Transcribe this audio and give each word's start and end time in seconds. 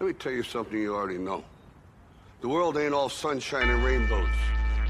Let 0.00 0.06
me 0.06 0.12
tell 0.12 0.30
you 0.30 0.44
something 0.44 0.78
you 0.78 0.94
already 0.94 1.18
know. 1.18 1.42
The 2.40 2.48
world 2.48 2.76
ain't 2.76 2.94
all 2.94 3.08
sunshine 3.08 3.68
and 3.68 3.82
rainbows. 3.82 4.28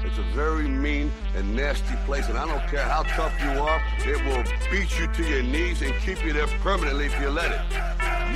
It's 0.05 0.19
a 0.19 0.35
very 0.35 0.67
mean 0.67 1.11
and 1.35 1.55
nasty 1.55 1.95
place, 2.05 2.29
and 2.29 2.37
I 2.37 2.45
don't 2.45 2.61
care 2.69 2.83
how 2.83 3.01
tough 3.17 3.33
you 3.41 3.49
are, 3.49 3.81
it 4.05 4.23
will 4.23 4.43
beat 4.69 4.99
you 4.99 5.07
to 5.07 5.23
your 5.27 5.41
knees 5.41 5.81
and 5.81 5.95
keep 6.01 6.23
you 6.23 6.31
there 6.31 6.45
permanently 6.61 7.05
if 7.07 7.19
you 7.19 7.29
let 7.29 7.49
it. 7.49 7.61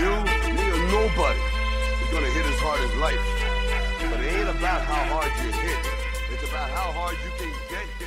You, 0.02 0.10
me, 0.50 0.66
or 0.66 0.82
nobody 0.90 1.40
is 2.02 2.10
gonna 2.10 2.34
hit 2.34 2.46
as 2.48 2.60
hard 2.60 2.82
as 2.82 2.96
life. 2.98 3.22
But 4.10 4.20
it 4.22 4.34
ain't 4.34 4.50
about 4.50 4.82
how 4.82 5.04
hard 5.14 5.32
you 5.46 5.52
hit. 5.52 5.78
It's 6.34 6.50
about 6.50 6.72
how 6.72 6.92
hard 6.92 7.16
you 7.24 7.30
can 7.38 7.54
get 7.70 8.03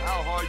hard 0.00 0.48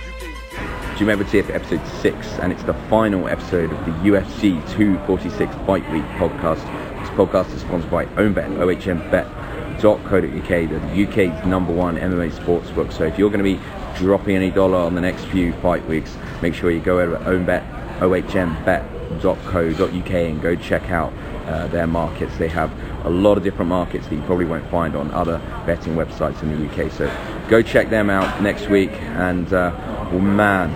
you 1.00 1.10
Everett 1.10 1.46
for 1.46 1.52
episode 1.52 1.86
6 2.02 2.28
and 2.40 2.54
it's 2.54 2.64
the 2.64 2.74
final 2.90 3.28
episode 3.28 3.72
of 3.72 3.86
the 3.86 3.92
UFC 4.10 4.54
246 4.72 5.54
Fight 5.66 5.92
Week 5.92 6.04
podcast. 6.18 6.64
This 7.00 7.10
podcast 7.10 7.54
is 7.54 7.62
sponsored 7.62 7.92
by 7.92 8.06
OwnBet, 8.06 8.58
ohmbet.co.uk, 8.58 10.70
the 10.70 10.80
UK's 11.04 11.46
number 11.46 11.74
one 11.74 11.98
MMA 11.98 12.32
sportsbook. 12.32 12.94
So 12.94 13.04
if 13.04 13.20
you're 13.20 13.30
going 13.30 13.44
to 13.44 13.46
be 13.56 13.60
dropping 13.98 14.38
any 14.38 14.50
dollar 14.50 14.78
on 14.78 14.96
the 14.96 15.02
next 15.02 15.26
few 15.26 15.52
fight 15.54 15.86
weeks, 15.88 16.16
make 16.42 16.54
sure 16.54 16.72
you 16.72 16.80
go 16.80 17.02
over 17.02 17.18
to 17.18 17.24
OwnBet, 17.26 18.00
ohmbet.co.uk 18.00 20.12
and 20.12 20.42
go 20.42 20.56
check 20.56 20.90
out 20.90 21.12
uh, 21.48 21.68
their 21.68 21.88
markets. 21.88 22.38
They 22.38 22.48
have 22.48 22.72
a 23.06 23.10
lot 23.10 23.38
of 23.38 23.44
different 23.44 23.68
markets 23.68 24.08
that 24.08 24.16
you 24.16 24.22
probably 24.22 24.46
won't 24.46 24.70
find 24.72 24.96
on 24.96 25.12
other 25.12 25.40
betting 25.66 25.96
websites 25.96 26.42
in 26.44 26.58
the 26.58 26.66
UK. 26.70 26.90
So 26.92 27.08
go 27.48 27.62
check 27.62 27.90
them 27.90 28.10
out 28.10 28.42
next 28.42 28.68
week. 28.68 28.92
And 28.92 29.52
uh, 29.54 29.72
well, 30.12 30.20
man, 30.20 30.70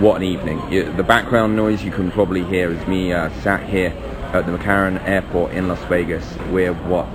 what 0.00 0.16
an 0.16 0.22
evening! 0.24 0.58
The 0.96 1.02
background 1.02 1.56
noise 1.56 1.82
you 1.84 1.90
can 1.90 2.10
probably 2.10 2.44
hear 2.44 2.72
is 2.72 2.86
me 2.86 3.12
uh, 3.12 3.30
sat 3.40 3.68
here 3.68 3.92
at 4.32 4.46
the 4.46 4.56
McCarran 4.56 5.02
Airport 5.06 5.52
in 5.52 5.68
Las 5.68 5.82
Vegas. 5.84 6.24
We're 6.50 6.72
what 6.72 7.06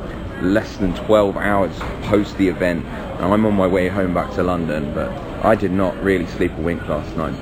less 0.41 0.77
than 0.77 0.93
12 0.93 1.35
hours 1.35 1.75
post 2.03 2.37
the 2.37 2.47
event. 2.47 2.85
and 2.85 3.33
I'm 3.33 3.45
on 3.45 3.55
my 3.55 3.65
way 3.65 3.87
home 3.87 4.13
back 4.13 4.33
to 4.35 4.43
London, 4.43 4.93
but 4.93 5.09
I 5.43 5.55
did 5.55 5.71
not 5.71 6.01
really 6.03 6.27
sleep 6.27 6.51
a 6.51 6.61
wink 6.61 6.87
last 6.87 7.15
night. 7.17 7.33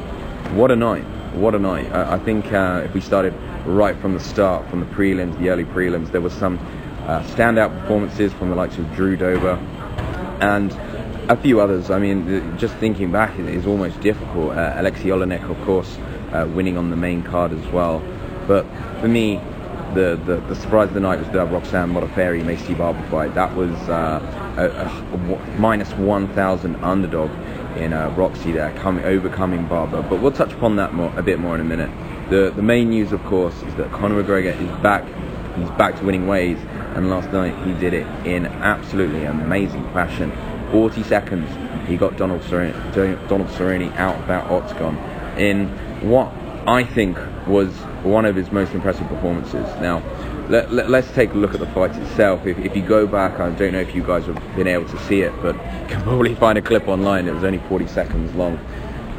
What 0.53 0.71
a 0.71 0.75
night! 0.75 1.03
What 1.33 1.55
a 1.55 1.59
night! 1.59 1.91
I, 1.91 2.15
I 2.15 2.19
think 2.19 2.53
uh, 2.53 2.83
if 2.85 2.93
we 2.93 3.01
started 3.01 3.33
right 3.65 3.97
from 3.97 4.13
the 4.13 4.19
start, 4.19 4.69
from 4.69 4.79
the 4.79 4.85
prelims, 4.85 5.37
the 5.39 5.49
early 5.49 5.65
prelims, 5.65 6.11
there 6.11 6.21
was 6.21 6.33
some 6.33 6.57
uh, 7.05 7.21
standout 7.23 7.77
performances 7.81 8.31
from 8.33 8.49
the 8.49 8.55
likes 8.55 8.77
of 8.77 8.93
Drew 8.95 9.17
Dober 9.17 9.59
and 10.39 10.71
a 11.29 11.37
few 11.37 11.59
others. 11.59 11.89
I 11.89 11.99
mean, 11.99 12.57
just 12.57 12.75
thinking 12.75 13.11
back 13.11 13.37
is, 13.39 13.65
almost 13.65 13.99
difficult. 14.01 14.51
Uh, 14.51 14.73
Aleksei 14.73 15.05
Oleinik, 15.05 15.49
of 15.49 15.65
course, 15.65 15.97
uh, 16.31 16.47
winning 16.53 16.77
on 16.77 16.89
the 16.89 16.95
main 16.95 17.23
card 17.23 17.51
as 17.51 17.65
well. 17.67 18.03
But 18.47 18.65
for 19.01 19.07
me, 19.07 19.41
the, 19.93 20.19
the, 20.25 20.37
the 20.47 20.55
surprise 20.55 20.89
of 20.89 20.93
the 20.93 20.99
night 20.99 21.19
was 21.19 21.29
the 21.29 21.45
Roxanne 21.45 21.91
Modafferi 21.91 22.43
Maycee 22.43 22.77
Barber 22.77 23.01
fight. 23.09 23.33
That 23.33 23.55
was 23.55 23.73
uh, 23.89 24.19
minus 25.57 25.91
1,000 25.93 26.75
underdog 26.77 27.31
in 27.77 27.93
uh, 27.93 28.13
Roxy 28.15 28.51
there, 28.51 28.71
coming, 28.77 29.03
overcoming 29.05 29.67
Barber. 29.67 30.01
But 30.03 30.21
we'll 30.21 30.31
touch 30.31 30.53
upon 30.53 30.75
that 30.75 30.93
more, 30.93 31.17
a 31.17 31.23
bit 31.23 31.39
more 31.39 31.55
in 31.55 31.61
a 31.61 31.65
minute. 31.65 31.89
The, 32.29 32.51
the 32.55 32.61
main 32.61 32.89
news, 32.89 33.11
of 33.11 33.23
course, 33.25 33.55
is 33.63 33.75
that 33.75 33.91
Conor 33.91 34.23
McGregor 34.23 34.59
is 34.59 34.83
back. 34.83 35.05
He's 35.57 35.69
back 35.71 35.97
to 35.97 36.05
winning 36.05 36.27
ways, 36.27 36.57
and 36.95 37.09
last 37.09 37.31
night 37.31 37.55
he 37.65 37.73
did 37.79 37.93
it 37.93 38.05
in 38.25 38.45
absolutely 38.45 39.23
amazing 39.23 39.83
fashion. 39.93 40.31
40 40.71 41.03
seconds, 41.03 41.49
he 41.87 41.97
got 41.97 42.17
Donald 42.17 42.41
Cerrone, 42.41 42.73
Donald 43.27 43.49
Cerrone 43.49 43.95
out 43.95 44.15
of 44.19 44.27
that 44.27 44.49
octagon 44.49 44.97
in 45.37 45.67
what 46.09 46.31
I 46.67 46.83
think 46.83 47.17
was 47.47 47.69
one 48.03 48.25
of 48.25 48.35
his 48.35 48.51
most 48.51 48.73
impressive 48.73 49.07
performances. 49.07 49.65
Now, 49.81 50.01
let, 50.49 50.69
us 50.69 50.89
let, 50.89 51.05
take 51.13 51.31
a 51.31 51.37
look 51.37 51.53
at 51.53 51.59
the 51.59 51.67
fight 51.67 51.95
itself. 51.95 52.45
If, 52.45 52.57
if, 52.59 52.75
you 52.75 52.81
go 52.81 53.07
back, 53.07 53.39
I 53.39 53.49
don't 53.51 53.73
know 53.73 53.79
if 53.79 53.95
you 53.95 54.03
guys 54.03 54.25
have 54.25 54.55
been 54.55 54.67
able 54.67 54.87
to 54.89 54.97
see 55.05 55.21
it, 55.21 55.33
but 55.41 55.55
you 55.55 55.87
can 55.87 56.01
probably 56.03 56.35
find 56.35 56.57
a 56.57 56.61
clip 56.61 56.87
online. 56.87 57.27
It 57.27 57.33
was 57.33 57.43
only 57.43 57.59
40 57.69 57.87
seconds 57.87 58.33
long. 58.35 58.59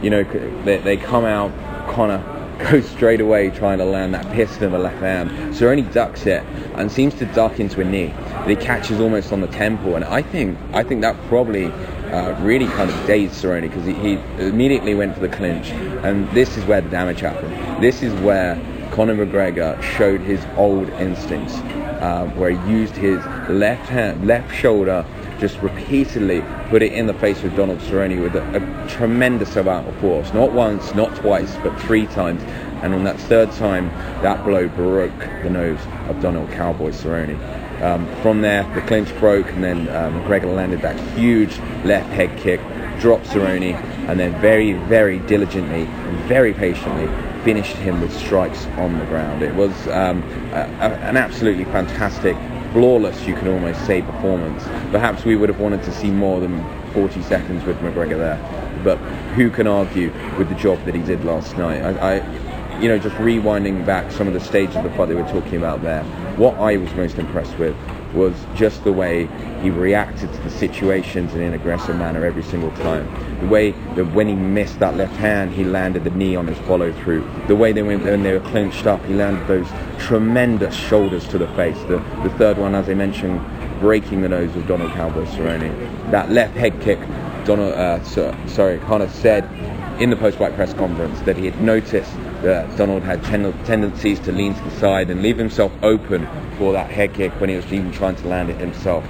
You 0.02 0.10
know, 0.10 0.24
they, 0.64 0.78
they 0.78 0.96
come 0.96 1.24
out, 1.24 1.52
Conor 1.88 2.22
goes 2.70 2.88
straight 2.88 3.20
away 3.20 3.50
trying 3.50 3.78
to 3.78 3.84
land 3.84 4.14
that 4.14 4.30
piston 4.32 4.64
of 4.64 4.74
a 4.74 4.78
left 4.78 4.98
hand. 4.98 5.30
Cerrone 5.54 5.92
ducks 5.92 6.26
it 6.26 6.42
and 6.74 6.90
seems 6.90 7.14
to 7.14 7.26
duck 7.26 7.60
into 7.60 7.80
a 7.80 7.84
knee. 7.84 8.14
But 8.46 8.60
he 8.60 8.64
catches 8.64 9.00
almost 9.00 9.32
on 9.32 9.40
the 9.40 9.48
temple, 9.48 9.96
and 9.96 10.04
I 10.04 10.22
think 10.22 10.56
I 10.72 10.84
think 10.84 11.00
that 11.00 11.16
probably 11.26 11.64
uh, 11.66 12.40
really 12.44 12.66
kind 12.66 12.88
of 12.88 13.04
dazed 13.04 13.42
Cerrone 13.42 13.62
because 13.62 13.84
he, 13.84 13.92
he 13.94 14.12
immediately 14.38 14.94
went 14.94 15.14
for 15.14 15.20
the 15.20 15.28
clinch, 15.28 15.70
and 15.70 16.30
this 16.30 16.56
is 16.56 16.64
where 16.64 16.80
the 16.80 16.88
damage 16.88 17.18
happened. 17.22 17.82
This 17.82 18.04
is 18.04 18.14
where 18.20 18.54
Conor 18.92 19.26
McGregor 19.26 19.82
showed 19.82 20.20
his 20.20 20.40
old 20.56 20.88
instincts, 20.90 21.56
uh, 21.56 22.30
where 22.36 22.50
he 22.50 22.70
used 22.70 22.94
his 22.94 23.18
left 23.48 23.88
hand, 23.88 24.28
left 24.28 24.54
shoulder, 24.54 25.04
just 25.40 25.60
repeatedly 25.60 26.40
put 26.68 26.84
it 26.84 26.92
in 26.92 27.08
the 27.08 27.14
face 27.14 27.42
of 27.42 27.56
Donald 27.56 27.80
Cerrone 27.80 28.22
with 28.22 28.36
a, 28.36 28.44
a 28.56 28.88
tremendous 28.88 29.56
amount 29.56 29.88
of 29.88 29.96
force. 29.96 30.32
Not 30.32 30.52
once, 30.52 30.94
not 30.94 31.16
twice, 31.16 31.56
but 31.64 31.76
three 31.80 32.06
times. 32.06 32.44
And 32.84 32.94
on 32.94 33.02
that 33.02 33.18
third 33.22 33.50
time, 33.50 33.88
that 34.22 34.44
blow 34.44 34.68
broke 34.68 35.18
the 35.42 35.50
nose 35.50 35.80
of 36.08 36.22
Donald 36.22 36.48
Cowboy 36.52 36.92
Cerrone. 36.92 37.65
Um, 37.82 38.06
from 38.22 38.40
there, 38.40 38.62
the 38.74 38.80
clinch 38.82 39.14
broke, 39.18 39.48
and 39.48 39.62
then 39.62 39.88
uh, 39.88 40.10
McGregor 40.10 40.54
landed 40.54 40.80
that 40.82 40.98
huge 41.18 41.58
left 41.84 42.08
head 42.10 42.36
kick, 42.38 42.60
dropped 43.00 43.26
Cerrone, 43.26 43.74
and 44.08 44.18
then 44.18 44.38
very, 44.40 44.72
very 44.72 45.18
diligently 45.20 45.82
and 45.82 46.18
very 46.20 46.54
patiently 46.54 47.06
finished 47.44 47.76
him 47.76 48.00
with 48.00 48.16
strikes 48.16 48.66
on 48.78 48.98
the 48.98 49.04
ground. 49.06 49.42
It 49.42 49.54
was 49.54 49.70
um, 49.88 50.22
a, 50.52 50.62
a, 50.80 50.90
an 51.04 51.16
absolutely 51.16 51.64
fantastic, 51.66 52.36
flawless, 52.72 53.26
you 53.26 53.34
can 53.34 53.48
almost 53.48 53.84
say, 53.86 54.02
performance. 54.02 54.64
Perhaps 54.90 55.24
we 55.24 55.36
would 55.36 55.48
have 55.48 55.60
wanted 55.60 55.82
to 55.84 55.92
see 55.92 56.10
more 56.10 56.40
than 56.40 56.64
40 56.92 57.22
seconds 57.22 57.64
with 57.64 57.76
McGregor 57.78 58.16
there, 58.16 58.80
but 58.82 58.96
who 59.36 59.50
can 59.50 59.66
argue 59.66 60.12
with 60.38 60.48
the 60.48 60.54
job 60.54 60.82
that 60.86 60.94
he 60.94 61.02
did 61.02 61.24
last 61.24 61.56
night? 61.56 61.82
I, 61.82 62.16
I 62.16 62.80
you 62.80 62.88
know, 62.88 62.98
just 62.98 63.16
rewinding 63.16 63.86
back 63.86 64.10
some 64.12 64.28
of 64.28 64.34
the 64.34 64.40
stages 64.40 64.76
of 64.76 64.84
the 64.84 64.90
fight 64.90 65.08
they 65.08 65.14
were 65.14 65.22
talking 65.22 65.56
about 65.56 65.82
there, 65.82 66.04
what 66.36 66.54
I 66.58 66.76
was 66.76 66.92
most 66.94 67.18
impressed 67.18 67.58
with 67.58 67.76
was 68.14 68.34
just 68.54 68.84
the 68.84 68.92
way 68.92 69.26
he 69.62 69.70
reacted 69.70 70.32
to 70.32 70.40
the 70.40 70.50
situations 70.50 71.34
in 71.34 71.40
an 71.40 71.54
aggressive 71.54 71.96
manner 71.96 72.24
every 72.24 72.42
single 72.42 72.70
time. 72.72 73.06
The 73.40 73.46
way 73.46 73.72
that 73.94 74.04
when 74.12 74.28
he 74.28 74.34
missed 74.34 74.78
that 74.80 74.96
left 74.96 75.14
hand, 75.16 75.52
he 75.52 75.64
landed 75.64 76.04
the 76.04 76.10
knee 76.10 76.36
on 76.36 76.46
his 76.46 76.58
follow 76.58 76.92
through. 76.92 77.28
The 77.48 77.56
way 77.56 77.72
they 77.72 77.82
went 77.82 78.04
when 78.04 78.22
they 78.22 78.32
were 78.32 78.48
clenched 78.50 78.86
up, 78.86 79.04
he 79.04 79.14
landed 79.14 79.46
those 79.46 79.66
tremendous 79.98 80.74
shoulders 80.74 81.26
to 81.28 81.38
the 81.38 81.48
face. 81.48 81.78
The, 81.84 81.98
the 82.22 82.34
third 82.38 82.58
one, 82.58 82.74
as 82.74 82.88
I 82.88 82.94
mentioned, 82.94 83.40
breaking 83.80 84.22
the 84.22 84.28
nose 84.28 84.54
of 84.56 84.66
Donald 84.66 84.92
Cowboy 84.92 85.24
Cerrone. 85.26 86.10
That 86.10 86.30
left 86.30 86.56
head 86.56 86.80
kick, 86.80 86.98
Donald, 87.44 87.72
uh, 87.74 88.02
sorry, 88.04 88.78
Conor 88.80 89.08
said 89.08 89.44
in 90.00 90.10
the 90.10 90.16
post-fight 90.16 90.54
press 90.54 90.74
conference 90.74 91.20
that 91.20 91.36
he 91.36 91.46
had 91.46 91.60
noticed 91.60 92.12
that 92.46 92.76
Donald 92.76 93.02
had 93.02 93.24
ten- 93.24 93.52
tendencies 93.64 94.20
to 94.20 94.30
lean 94.30 94.54
to 94.54 94.62
the 94.62 94.70
side 94.78 95.10
and 95.10 95.20
leave 95.20 95.36
himself 95.36 95.72
open 95.82 96.28
for 96.56 96.72
that 96.72 96.88
head 96.88 97.12
kick 97.12 97.32
when 97.40 97.50
he 97.50 97.56
was 97.56 97.66
even 97.72 97.90
trying 97.90 98.14
to 98.14 98.28
land 98.28 98.48
it 98.48 98.56
himself. 98.60 99.04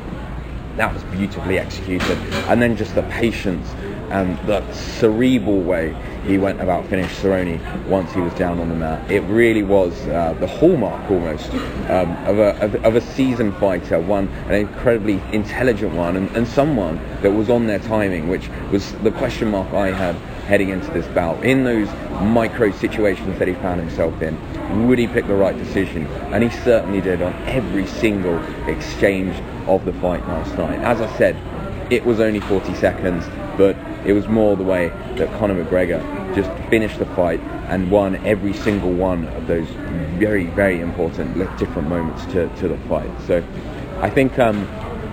That 0.77 0.95
was 0.95 1.03
beautifully 1.05 1.59
executed. 1.59 2.17
And 2.49 2.63
then 2.63 2.79
just 2.79 2.95
the 2.95 3.03
patience 3.03 3.69
and 4.11 4.39
the 4.47 4.73
cerebral 4.73 5.61
way 5.61 5.95
he 6.25 6.39
went 6.39 6.61
about 6.61 6.87
finish 6.87 7.11
Cerrone 7.17 7.61
once 7.87 8.13
he 8.13 8.21
was 8.21 8.33
down 8.35 8.59
on 8.59 8.69
the 8.69 8.75
mat. 8.75 9.11
It 9.11 9.21
really 9.21 9.63
was 9.63 9.93
uh, 10.09 10.35
the 10.41 10.47
hallmark 10.47 11.11
almost 11.11 11.51
um, 11.89 12.13
of, 12.27 12.39
a, 12.39 12.57
of, 12.61 12.75
of, 12.85 12.97
a 12.97 13.01
seasoned 13.01 13.55
fighter, 13.57 14.01
one 14.01 14.29
an 14.49 14.55
incredibly 14.55 15.23
intelligent 15.33 15.95
one, 15.95 16.17
and, 16.17 16.35
and 16.37 16.47
someone 16.47 16.97
that 17.23 17.31
was 17.31 17.49
on 17.49 17.67
their 17.67 17.79
timing, 17.79 18.29
which 18.29 18.49
was 18.73 18.93
the 19.03 19.13
question 19.13 19.51
mark 19.51 19.73
I 19.73 19.93
had 19.93 20.17
heading 20.47 20.71
into 20.71 20.91
this 20.93 21.07
bout. 21.09 21.45
In 21.45 21.65
those 21.65 21.89
micro 22.23 22.71
situations 22.71 23.39
that 23.39 23.49
he 23.49 23.55
found 23.55 23.81
himself 23.81 24.21
in, 24.23 24.87
would 24.87 24.99
he 24.99 25.07
pick 25.07 25.27
the 25.27 25.35
right 25.35 25.57
decision? 25.57 26.07
And 26.33 26.43
he 26.43 26.51
certainly 26.51 27.01
did 27.01 27.23
on 27.23 27.33
every 27.47 27.87
single 27.87 28.39
exchange 28.69 29.37
of 29.69 29.85
the 29.85 29.93
fight 29.95 30.27
last 30.29 30.57
night. 30.57 30.79
As 30.81 31.01
I 31.01 31.17
said, 31.17 31.37
it 31.93 32.05
was 32.05 32.21
only 32.21 32.41
40 32.41 32.75
seconds, 32.75 33.25
but 33.57 33.77
it 34.07 34.13
was 34.13 34.29
more 34.29 34.57
the 34.57 34.63
way 34.63 34.89
that 35.17 35.29
Conor 35.39 35.65
McGregor 35.65 36.01
just 36.35 36.51
finished 36.71 36.99
the 36.99 37.07
fight 37.07 37.41
and 37.69 37.91
won 37.91 38.17
every 38.25 38.53
single 38.53 38.93
one 38.93 39.27
of 39.29 39.47
those 39.49 39.69
very, 40.19 40.47
very 40.47 40.81
important 40.81 41.37
different 41.59 41.89
moments 41.89 42.25
to, 42.27 42.49
to 42.57 42.69
the 42.69 42.79
fight. 42.89 43.11
So 43.27 43.45
I 44.01 44.09
think 44.09 44.39
um, 44.39 44.69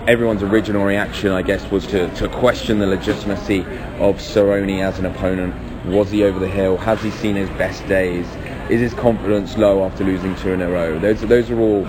everyone's 0.06 0.42
original 0.42 0.84
reaction, 0.84 1.32
I 1.32 1.42
guess, 1.42 1.68
was 1.70 1.86
to, 1.88 2.14
to 2.16 2.28
question 2.28 2.78
the 2.78 2.86
legitimacy 2.86 3.60
of 3.98 4.16
Cerrone 4.18 4.80
as 4.80 4.98
an 5.00 5.06
opponent. 5.06 5.54
Was 5.86 6.10
he 6.10 6.22
over 6.22 6.38
the 6.38 6.48
hill? 6.48 6.76
Has 6.76 7.02
he 7.02 7.10
seen 7.10 7.34
his 7.34 7.50
best 7.50 7.86
days? 7.88 8.26
Is 8.70 8.80
his 8.80 8.94
confidence 8.94 9.58
low 9.58 9.84
after 9.84 10.04
losing 10.04 10.34
two 10.36 10.52
in 10.52 10.62
a 10.62 10.70
row? 10.70 10.98
Those, 10.98 11.20
those 11.20 11.50
are 11.50 11.60
all 11.60 11.84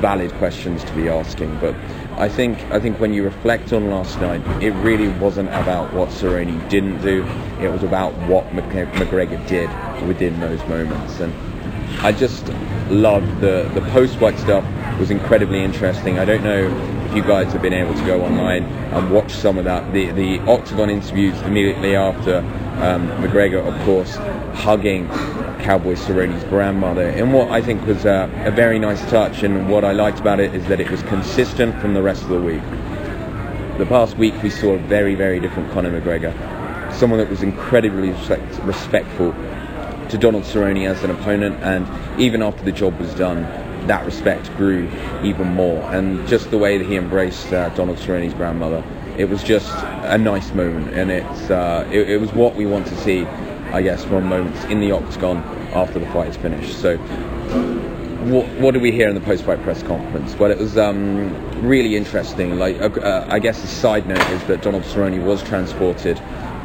valid 0.00 0.30
questions 0.32 0.84
to 0.84 0.92
be 0.92 1.08
asking. 1.08 1.58
But 1.58 1.74
I 2.18 2.28
think 2.28 2.58
I 2.70 2.78
think 2.78 3.00
when 3.00 3.14
you 3.14 3.24
reflect 3.24 3.72
on 3.72 3.88
last 3.88 4.20
night, 4.20 4.42
it 4.62 4.72
really 4.72 5.08
wasn't 5.08 5.48
about 5.48 5.92
what 5.94 6.10
Cerrone 6.10 6.68
didn't 6.68 7.00
do. 7.00 7.24
It 7.60 7.70
was 7.70 7.82
about 7.82 8.12
what 8.28 8.44
McGregor 8.50 9.46
did 9.46 9.70
within 10.06 10.38
those 10.38 10.60
moments. 10.68 11.18
And 11.20 11.32
I 12.00 12.12
just 12.12 12.46
loved 12.90 13.40
the 13.40 13.70
the 13.72 13.80
post-fight 13.92 14.38
stuff 14.38 14.64
was 14.98 15.10
incredibly 15.10 15.64
interesting. 15.64 16.18
I 16.18 16.24
don't 16.26 16.44
know 16.44 16.66
if 17.06 17.16
you 17.16 17.22
guys 17.22 17.52
have 17.54 17.62
been 17.62 17.72
able 17.72 17.94
to 17.94 18.04
go 18.04 18.22
online 18.22 18.64
and 18.64 19.10
watch 19.10 19.32
some 19.32 19.56
of 19.56 19.64
that. 19.64 19.92
The 19.94 20.10
the 20.10 20.40
Octagon 20.40 20.90
interviews 20.90 21.40
immediately 21.42 21.96
after 21.96 22.38
um, 22.82 23.08
McGregor, 23.22 23.66
of 23.66 23.80
course, 23.86 24.16
hugging 24.56 25.08
Cowboy 25.60 25.94
Cerrone's 25.94 26.44
grandmother 26.44 27.08
And 27.08 27.32
what 27.32 27.50
I 27.50 27.60
think 27.60 27.86
was 27.86 28.04
a, 28.04 28.30
a 28.44 28.50
very 28.50 28.78
nice 28.78 29.00
touch. 29.10 29.42
And 29.42 29.68
what 29.68 29.84
I 29.84 29.92
liked 29.92 30.20
about 30.20 30.40
it 30.40 30.54
is 30.54 30.66
that 30.66 30.80
it 30.80 30.90
was 30.90 31.02
consistent 31.02 31.80
from 31.80 31.94
the 31.94 32.02
rest 32.02 32.22
of 32.22 32.28
the 32.28 32.40
week. 32.40 32.62
The 33.78 33.86
past 33.86 34.16
week 34.16 34.34
we 34.42 34.50
saw 34.50 34.74
a 34.74 34.78
very, 34.78 35.14
very 35.14 35.40
different 35.40 35.70
Conor 35.72 36.00
McGregor. 36.00 36.32
Someone 36.92 37.18
that 37.18 37.30
was 37.30 37.42
incredibly 37.42 38.10
respect, 38.10 38.58
respectful 38.64 39.32
to 40.08 40.18
Donald 40.18 40.44
Cerrone 40.44 40.88
as 40.88 41.04
an 41.04 41.10
opponent, 41.10 41.62
and 41.62 41.86
even 42.20 42.42
after 42.42 42.64
the 42.64 42.72
job 42.72 42.98
was 42.98 43.14
done, 43.14 43.42
that 43.86 44.04
respect 44.04 44.50
grew 44.56 44.90
even 45.22 45.48
more. 45.48 45.82
And 45.94 46.26
just 46.26 46.50
the 46.50 46.58
way 46.58 46.78
that 46.78 46.86
he 46.86 46.96
embraced 46.96 47.52
uh, 47.52 47.68
Donald 47.70 47.98
Cerrone's 47.98 48.34
grandmother, 48.34 48.82
it 49.16 49.28
was 49.28 49.42
just 49.42 49.70
a 50.04 50.16
nice 50.18 50.52
moment, 50.54 50.94
and 50.94 51.10
it's 51.10 51.50
uh, 51.50 51.86
it, 51.92 52.10
it 52.10 52.20
was 52.20 52.32
what 52.32 52.54
we 52.54 52.66
want 52.66 52.86
to 52.86 52.96
see 52.96 53.26
I 53.72 53.82
guess, 53.82 54.04
from 54.04 54.26
moments 54.26 54.64
in 54.64 54.80
the 54.80 54.92
octagon 54.92 55.38
after 55.74 55.98
the 55.98 56.06
fight 56.06 56.28
is 56.28 56.36
finished. 56.36 56.80
So, 56.80 56.96
what, 56.96 58.46
what 58.60 58.72
did 58.72 58.82
we 58.82 58.92
hear 58.92 59.08
in 59.08 59.14
the 59.14 59.20
post-fight 59.20 59.62
press 59.62 59.82
conference? 59.82 60.34
Well, 60.36 60.50
it 60.50 60.58
was 60.58 60.76
um, 60.76 61.66
really 61.66 61.96
interesting. 61.96 62.58
Like, 62.58 62.80
uh, 62.80 62.88
uh, 63.00 63.26
I 63.28 63.38
guess 63.38 63.60
the 63.60 63.68
side 63.68 64.06
note 64.06 64.26
is 64.30 64.42
that 64.44 64.62
Donald 64.62 64.84
Cerrone 64.84 65.24
was 65.24 65.42
transported 65.42 66.18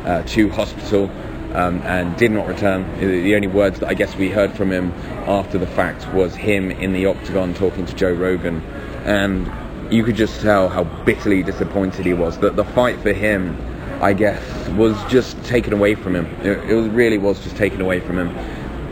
uh, 0.06 0.24
to 0.28 0.50
hospital 0.50 1.10
um, 1.54 1.82
and 1.84 2.16
did 2.18 2.32
not 2.32 2.48
return. 2.48 2.86
The 3.00 3.36
only 3.36 3.48
words 3.48 3.80
that 3.80 3.90
I 3.90 3.94
guess 3.94 4.16
we 4.16 4.30
heard 4.30 4.54
from 4.54 4.72
him 4.72 4.92
after 5.28 5.58
the 5.58 5.68
fact 5.68 6.12
was 6.14 6.36
him 6.36 6.72
in 6.72 6.94
the 6.94 7.06
octagon 7.06 7.54
talking 7.54 7.86
to 7.86 7.94
Joe 7.94 8.14
Rogan, 8.14 8.62
and 9.06 9.52
you 9.94 10.04
could 10.04 10.16
just 10.16 10.42
tell 10.42 10.70
how 10.70 10.84
bitterly 11.06 11.44
disappointed 11.44 12.06
he 12.06 12.14
was. 12.14 12.38
That 12.40 12.56
the 12.56 12.66
fight 12.66 13.00
for 13.02 13.14
him 13.14 13.58
I 14.04 14.12
guess, 14.12 14.68
was 14.72 15.02
just 15.06 15.42
taken 15.46 15.72
away 15.72 15.96
from 15.96 16.14
him. 16.14 16.26
It, 16.46 16.58
it 16.70 16.92
really 16.92 17.18
was 17.18 17.42
just 17.42 17.56
taken 17.56 17.80
away 17.80 18.02
from 18.02 18.20
him. 18.20 18.36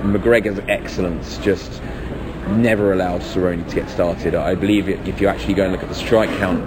McGregor's 0.10 0.62
excellence 0.70 1.38
just 1.40 1.82
never 2.52 2.94
allowed 2.94 3.20
Cerrone 3.20 3.68
to 3.68 3.76
get 3.76 3.90
started. 3.90 4.36
I 4.36 4.56
believe 4.56 4.88
if 4.88 5.20
you 5.20 5.28
actually 5.28 5.56
go 5.56 5.64
and 5.64 5.74
look 5.74 5.84
at 5.84 5.90
the 5.90 5.96
strike 5.96 6.30
count, 6.38 6.64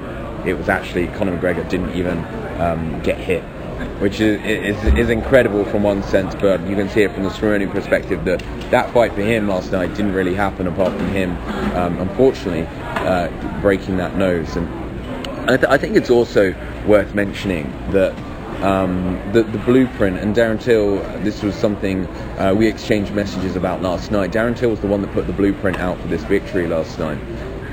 it 0.46 0.52
was 0.58 0.69
actually 0.69 1.06
Conor 1.06 1.38
McGregor 1.38 1.67
didn't 1.70 1.94
even 1.94 2.19
um, 2.61 3.00
get 3.02 3.17
hit, 3.17 3.43
which 3.99 4.20
is, 4.20 4.38
is, 4.44 4.94
is 4.94 5.08
incredible 5.08 5.64
from 5.64 5.82
one 5.82 6.02
sense, 6.02 6.35
but 6.35 6.61
you 6.69 6.76
can 6.76 6.90
see 6.90 7.00
it 7.00 7.14
from 7.14 7.23
the 7.23 7.31
Cerrone 7.31 7.73
perspective 7.73 8.26
that 8.26 8.40
that 8.70 8.93
fight 8.93 9.14
for 9.14 9.23
him 9.23 9.49
last 9.49 9.73
night 9.73 9.94
didn't 9.94 10.12
really 10.12 10.35
happen 10.35 10.67
apart 10.67 10.93
from 10.93 11.08
him, 11.08 11.31
um, 11.79 11.99
unfortunately, 11.99 12.67
uh, 13.06 13.61
breaking 13.62 13.97
that 13.97 14.19
nose. 14.19 14.55
And 14.55 14.69
I, 15.50 15.56
th- 15.56 15.69
I 15.70 15.79
think 15.79 15.97
it's 15.97 16.11
also 16.11 16.55
worth 16.87 17.14
mentioning 17.14 17.73
that 17.93 18.14
um, 18.64 19.20
the, 19.32 19.43
the, 19.43 19.58
blueprint. 19.58 20.19
And 20.19 20.34
Darren 20.34 20.61
Till, 20.61 20.96
this 21.22 21.43
was 21.43 21.55
something 21.55 22.06
uh, 22.38 22.55
we 22.56 22.66
exchanged 22.66 23.12
messages 23.12 23.56
about 23.56 23.82
last 23.82 24.11
night. 24.11 24.32
Darren 24.32 24.56
Till 24.56 24.70
was 24.70 24.81
the 24.81 24.87
one 24.87 25.02
that 25.02 25.12
put 25.12 25.26
the 25.26 25.32
blueprint 25.32 25.78
out 25.78 26.00
for 26.00 26.08
this 26.08 26.25
victory 26.25 26.66
last 26.66 26.99
night. 26.99 27.19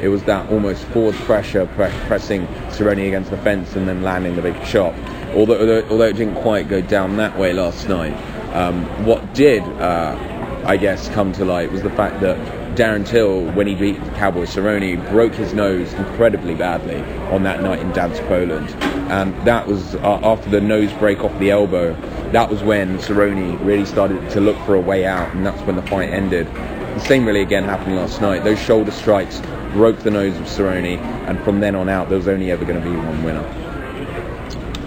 It 0.01 0.09
was 0.09 0.23
that 0.23 0.49
almost 0.51 0.83
forward 0.85 1.15
pressure, 1.15 1.65
pre- 1.75 1.91
pressing 2.07 2.45
Cerrone 2.69 3.07
against 3.07 3.29
the 3.29 3.37
fence 3.37 3.75
and 3.75 3.87
then 3.87 4.01
landing 4.01 4.35
the 4.35 4.41
big 4.41 4.61
shot. 4.65 4.93
Although, 5.33 5.59
although, 5.59 5.89
although 5.89 6.07
it 6.07 6.17
didn't 6.17 6.41
quite 6.41 6.67
go 6.67 6.81
down 6.81 7.15
that 7.17 7.37
way 7.37 7.53
last 7.53 7.87
night, 7.87 8.13
um, 8.53 8.83
what 9.05 9.33
did, 9.33 9.63
uh, 9.79 10.63
I 10.65 10.75
guess, 10.75 11.07
come 11.09 11.31
to 11.33 11.45
light 11.45 11.71
was 11.71 11.83
the 11.83 11.91
fact 11.91 12.19
that 12.19 12.37
Darren 12.75 13.05
Till, 13.07 13.45
when 13.51 13.67
he 13.67 13.75
beat 13.75 13.97
Cowboy 14.15 14.45
Cerrone, 14.45 15.09
broke 15.09 15.35
his 15.35 15.53
nose 15.53 15.93
incredibly 15.93 16.55
badly 16.55 17.01
on 17.31 17.43
that 17.43 17.61
night 17.61 17.79
in 17.79 17.91
Gdańsk, 17.91 18.27
Poland. 18.27 18.90
And 19.11 19.35
that 19.45 19.67
was 19.67 19.95
uh, 19.95 20.21
after 20.23 20.49
the 20.49 20.61
nose 20.61 20.91
break 20.93 21.19
off 21.19 21.37
the 21.37 21.51
elbow. 21.51 21.93
That 22.31 22.49
was 22.49 22.63
when 22.63 22.97
Cerrone 22.97 23.63
really 23.65 23.83
started 23.83 24.29
to 24.29 24.39
look 24.39 24.55
for 24.65 24.75
a 24.75 24.79
way 24.79 25.05
out, 25.05 25.35
and 25.35 25.45
that's 25.45 25.61
when 25.63 25.75
the 25.75 25.81
fight 25.81 26.11
ended. 26.11 26.47
The 26.47 26.99
same 26.99 27.25
really 27.25 27.41
again 27.41 27.65
happened 27.65 27.97
last 27.97 28.21
night. 28.21 28.45
Those 28.45 28.57
shoulder 28.57 28.91
strikes 28.91 29.41
broke 29.73 29.99
the 29.99 30.11
nose 30.11 30.37
of 30.37 30.43
Cerrone, 30.43 30.97
and 31.27 31.37
from 31.43 31.59
then 31.59 31.75
on 31.75 31.89
out, 31.89 32.07
there 32.07 32.17
was 32.17 32.29
only 32.29 32.51
ever 32.51 32.63
going 32.63 32.81
to 32.81 32.89
be 32.89 32.95
one 32.95 33.21
winner. 33.25 33.43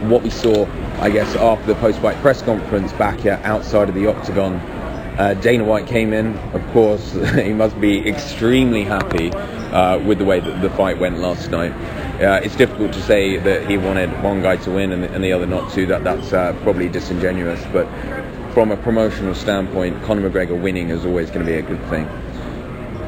What 0.09 0.23
we 0.23 0.31
saw, 0.31 0.67
I 1.01 1.11
guess, 1.11 1.37
after 1.37 1.67
the 1.67 1.75
post-fight 1.75 2.17
press 2.23 2.41
conference 2.41 2.95
back 2.95 3.21
here 3.21 3.39
outside 3.45 3.91
of 3.91 3.95
the 3.95 4.07
octagon 4.07 4.59
uh, 5.19 5.35
Dana 5.35 5.65
White 5.65 5.87
came 5.87 6.13
in. 6.13 6.37
Of 6.55 6.67
course, 6.73 7.13
he 7.35 7.53
must 7.53 7.81
be 7.81 8.07
extremely 8.09 8.85
happy 8.85 9.31
uh, 9.31 9.99
with 9.99 10.19
the 10.19 10.25
way 10.25 10.41
that 10.41 10.61
the 10.61 10.71
fight 10.71 10.99
went 10.99 11.19
last 11.19 11.51
night. 11.51 11.73
Uh, 12.21 12.41
it's 12.43 12.57
difficult 12.57 12.93
to 12.93 13.03
say 13.03 13.39
that 13.39 13.69
he 13.69 13.77
wanted 13.77 14.11
one 14.23 14.43
guy 14.43 14.57
to 14.57 14.71
win 14.71 14.93
and, 14.93 15.05
and 15.05 15.23
the 15.23 15.33
other 15.33 15.47
not 15.47 15.73
to. 15.73 15.87
That 15.87 16.05
that's 16.05 16.33
uh, 16.33 16.53
probably 16.63 16.89
disingenuous. 16.89 17.63
But 17.73 17.87
from 18.53 18.71
a 18.71 18.77
promotional 18.77 19.35
standpoint, 19.35 20.03
Conor 20.05 20.31
McGregor 20.31 20.61
winning 20.61 20.91
is 20.91 21.05
always 21.05 21.29
going 21.29 21.45
to 21.45 21.51
be 21.51 21.59
a 21.59 21.63
good 21.63 21.85
thing. 21.89 22.07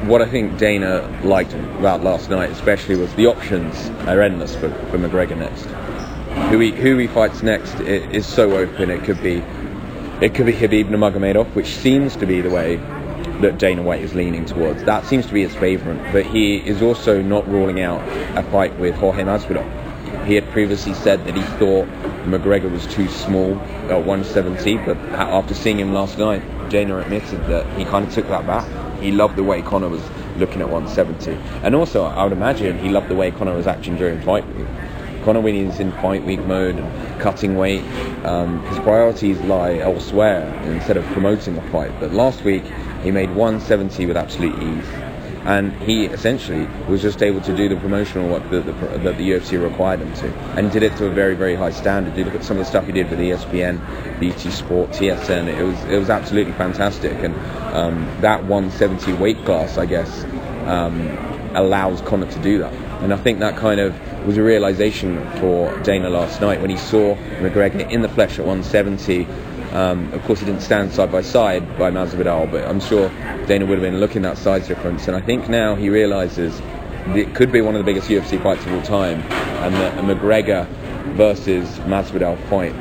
What 0.07 0.21
I 0.21 0.25
think 0.27 0.57
Dana 0.57 1.07
liked 1.23 1.53
about 1.53 2.03
last 2.03 2.29
night, 2.29 2.51
especially, 2.51 2.95
was 2.95 3.13
the 3.15 3.27
options 3.27 3.89
are 4.07 4.21
endless 4.21 4.55
for, 4.55 4.69
for 4.89 4.97
McGregor 4.97 5.37
next. 5.37 5.65
Who 6.51 6.59
he 6.59 6.71
who 6.71 6.97
he 6.97 7.07
fights 7.07 7.41
next 7.41 7.79
is 7.79 8.25
so 8.25 8.55
open. 8.57 8.91
It 8.91 9.03
could 9.03 9.21
be 9.23 9.41
it 10.21 10.33
could 10.33 10.47
be 10.47 10.53
Khabib 10.53 10.89
Nurmagomedov, 10.89 11.53
which 11.53 11.67
seems 11.67 12.15
to 12.15 12.25
be 12.25 12.41
the 12.41 12.49
way 12.49 12.77
that 13.41 13.59
Dana 13.59 13.83
White 13.83 14.01
is 14.01 14.15
leaning 14.15 14.45
towards. 14.45 14.83
That 14.83 15.05
seems 15.05 15.27
to 15.27 15.33
be 15.33 15.43
his 15.43 15.55
favourite, 15.55 16.11
but 16.11 16.25
he 16.25 16.57
is 16.57 16.81
also 16.81 17.21
not 17.21 17.47
ruling 17.47 17.81
out 17.81 18.01
a 18.35 18.41
fight 18.51 18.77
with 18.79 18.95
Jorge 18.95 19.23
Masvidal. 19.23 20.25
He 20.25 20.33
had 20.33 20.49
previously 20.49 20.95
said 20.95 21.23
that 21.25 21.35
he 21.35 21.43
thought 21.43 21.87
McGregor 22.25 22.71
was 22.71 22.87
too 22.87 23.07
small 23.07 23.59
at 23.89 24.03
170, 24.03 24.77
but 24.77 24.97
after 24.97 25.53
seeing 25.53 25.79
him 25.79 25.93
last 25.93 26.17
night, 26.17 26.41
Dana 26.69 26.97
admitted 26.97 27.45
that 27.47 27.65
he 27.77 27.85
kind 27.85 28.07
of 28.07 28.13
took 28.13 28.27
that 28.29 28.47
back. 28.47 28.67
He 28.99 29.11
loved 29.11 29.35
the 29.35 29.43
way 29.43 29.61
Conor 29.61 29.89
was 29.89 30.01
looking 30.37 30.61
at 30.61 30.69
170, 30.69 31.31
and 31.63 31.75
also 31.75 32.05
I 32.05 32.23
would 32.23 32.33
imagine 32.33 32.79
he 32.79 32.89
loved 32.89 33.09
the 33.09 33.15
way 33.15 33.29
Conor 33.29 33.55
was 33.55 33.67
acting 33.67 33.97
during 33.97 34.17
the 34.19 34.25
fight 34.25 34.47
week. 34.55 34.67
Conor 35.27 35.41
when 35.41 35.55
he's 35.55 35.81
in 35.81 35.91
fight 35.91 36.23
week 36.23 36.39
mode 36.45 36.77
and 36.77 37.21
cutting 37.21 37.57
weight, 37.57 37.83
um, 38.23 38.65
his 38.67 38.79
priorities 38.79 39.37
lie 39.41 39.77
elsewhere 39.79 40.47
instead 40.63 40.95
of 40.95 41.03
promoting 41.07 41.53
the 41.53 41.61
fight. 41.63 41.91
But 41.99 42.13
last 42.13 42.45
week 42.45 42.63
he 43.03 43.11
made 43.11 43.35
170 43.35 44.05
with 44.05 44.15
absolute 44.15 44.55
ease, 44.63 44.87
and 45.43 45.73
he 45.83 46.05
essentially 46.05 46.65
was 46.87 47.01
just 47.01 47.21
able 47.21 47.41
to 47.41 47.53
do 47.53 47.67
the 47.67 47.75
promotional 47.75 48.29
work 48.29 48.49
that 48.51 48.65
the, 48.65 48.71
that 48.71 49.17
the 49.17 49.31
UFC 49.31 49.61
required 49.61 49.99
him 49.99 50.13
to, 50.13 50.33
and 50.57 50.71
did 50.71 50.81
it 50.81 50.95
to 50.95 51.07
a 51.07 51.11
very 51.11 51.35
very 51.35 51.55
high 51.55 51.71
standard. 51.71 52.15
You 52.15 52.23
look 52.23 52.35
at 52.35 52.45
some 52.45 52.55
of 52.55 52.63
the 52.63 52.69
stuff 52.69 52.85
he 52.85 52.93
did 52.93 53.09
with 53.09 53.19
ESPN, 53.19 54.21
BT 54.21 54.49
Sport, 54.49 54.91
TSN. 54.91 55.47
It 55.47 55.61
was 55.61 55.83
it 55.91 55.99
was 55.99 56.09
absolutely 56.09 56.53
fantastic, 56.53 57.11
and 57.21 57.35
um, 57.75 58.05
that 58.21 58.45
170 58.45 59.11
weight 59.21 59.43
class, 59.43 59.77
I 59.77 59.87
guess, 59.87 60.23
um, 60.67 61.09
allows 61.53 61.99
Conor 61.99 62.31
to 62.31 62.39
do 62.39 62.59
that. 62.59 62.86
And 63.01 63.13
I 63.13 63.17
think 63.17 63.39
that 63.39 63.57
kind 63.57 63.79
of 63.79 63.95
was 64.25 64.37
a 64.37 64.43
realization 64.43 65.23
for 65.39 65.77
Dana 65.83 66.09
last 66.09 66.41
night 66.41 66.59
when 66.61 66.69
he 66.69 66.77
saw 66.77 67.15
McGregor 67.39 67.89
in 67.91 68.01
the 68.01 68.09
flesh 68.09 68.39
at 68.39 68.45
170. 68.45 69.25
Um, 69.73 70.11
of 70.13 70.23
course, 70.23 70.39
he 70.39 70.45
didn't 70.45 70.61
stand 70.61 70.91
side 70.91 71.11
by 71.11 71.21
side 71.21 71.77
by 71.77 71.91
Masvidal, 71.91 72.49
but 72.51 72.67
I'm 72.67 72.79
sure 72.79 73.09
Dana 73.45 73.65
would 73.65 73.77
have 73.77 73.81
been 73.81 73.99
looking 73.99 74.25
at 74.25 74.35
that 74.35 74.41
size 74.41 74.67
difference. 74.67 75.07
And 75.07 75.15
I 75.15 75.21
think 75.21 75.47
now 75.49 75.75
he 75.75 75.89
realizes 75.89 76.61
it 77.09 77.35
could 77.35 77.51
be 77.51 77.61
one 77.61 77.75
of 77.75 77.79
the 77.79 77.85
biggest 77.85 78.09
UFC 78.09 78.41
fights 78.41 78.65
of 78.65 78.73
all 78.73 78.81
time, 78.81 79.21
and 79.63 79.75
that 79.75 79.97
a 79.97 80.01
McGregor 80.01 80.67
versus 81.15 81.67
Masvidal 81.79 82.37
fight 82.49 82.73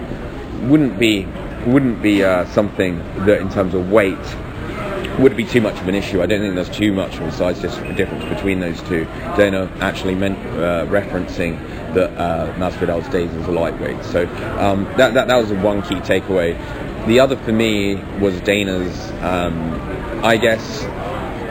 wouldn't 0.69 0.99
be 0.99 1.27
wouldn't 1.67 2.01
be 2.01 2.23
uh, 2.23 2.47
something 2.47 2.99
that, 3.27 3.41
in 3.41 3.51
terms 3.51 3.75
of 3.75 3.91
weight, 3.91 4.17
would 5.19 5.37
be 5.37 5.45
too 5.45 5.61
much 5.61 5.79
of 5.81 5.89
an 5.89 5.95
issue. 5.95 6.23
I 6.23 6.27
don't 6.27 6.41
think 6.41 6.55
there's 6.55 6.69
too 6.69 6.93
much 6.93 7.17
of 7.17 7.23
a 7.23 7.33
size 7.33 7.61
difference 7.61 8.25
between 8.25 8.61
those 8.61 8.81
two. 8.83 9.05
Dana 9.37 9.71
actually 9.81 10.15
meant 10.15 10.39
uh, 10.39 10.87
referencing 10.87 11.59
that 11.95 12.11
uh, 12.19 12.53
Masvidal's 12.55 13.09
days 13.09 13.31
as 13.33 13.49
a 13.49 13.53
lightweight. 13.53 14.05
So 14.05 14.27
um, 14.59 14.85
that, 14.97 15.15
that, 15.15 15.29
that 15.29 15.37
was 15.37 15.53
one 15.53 15.83
key 15.83 15.97
takeaway. 15.97 16.57
The 17.07 17.21
other 17.21 17.37
for 17.37 17.53
me 17.53 17.95
was 18.21 18.41
Dana's, 18.43 19.11
um, 19.23 19.81
I 20.25 20.37
guess, 20.37 20.85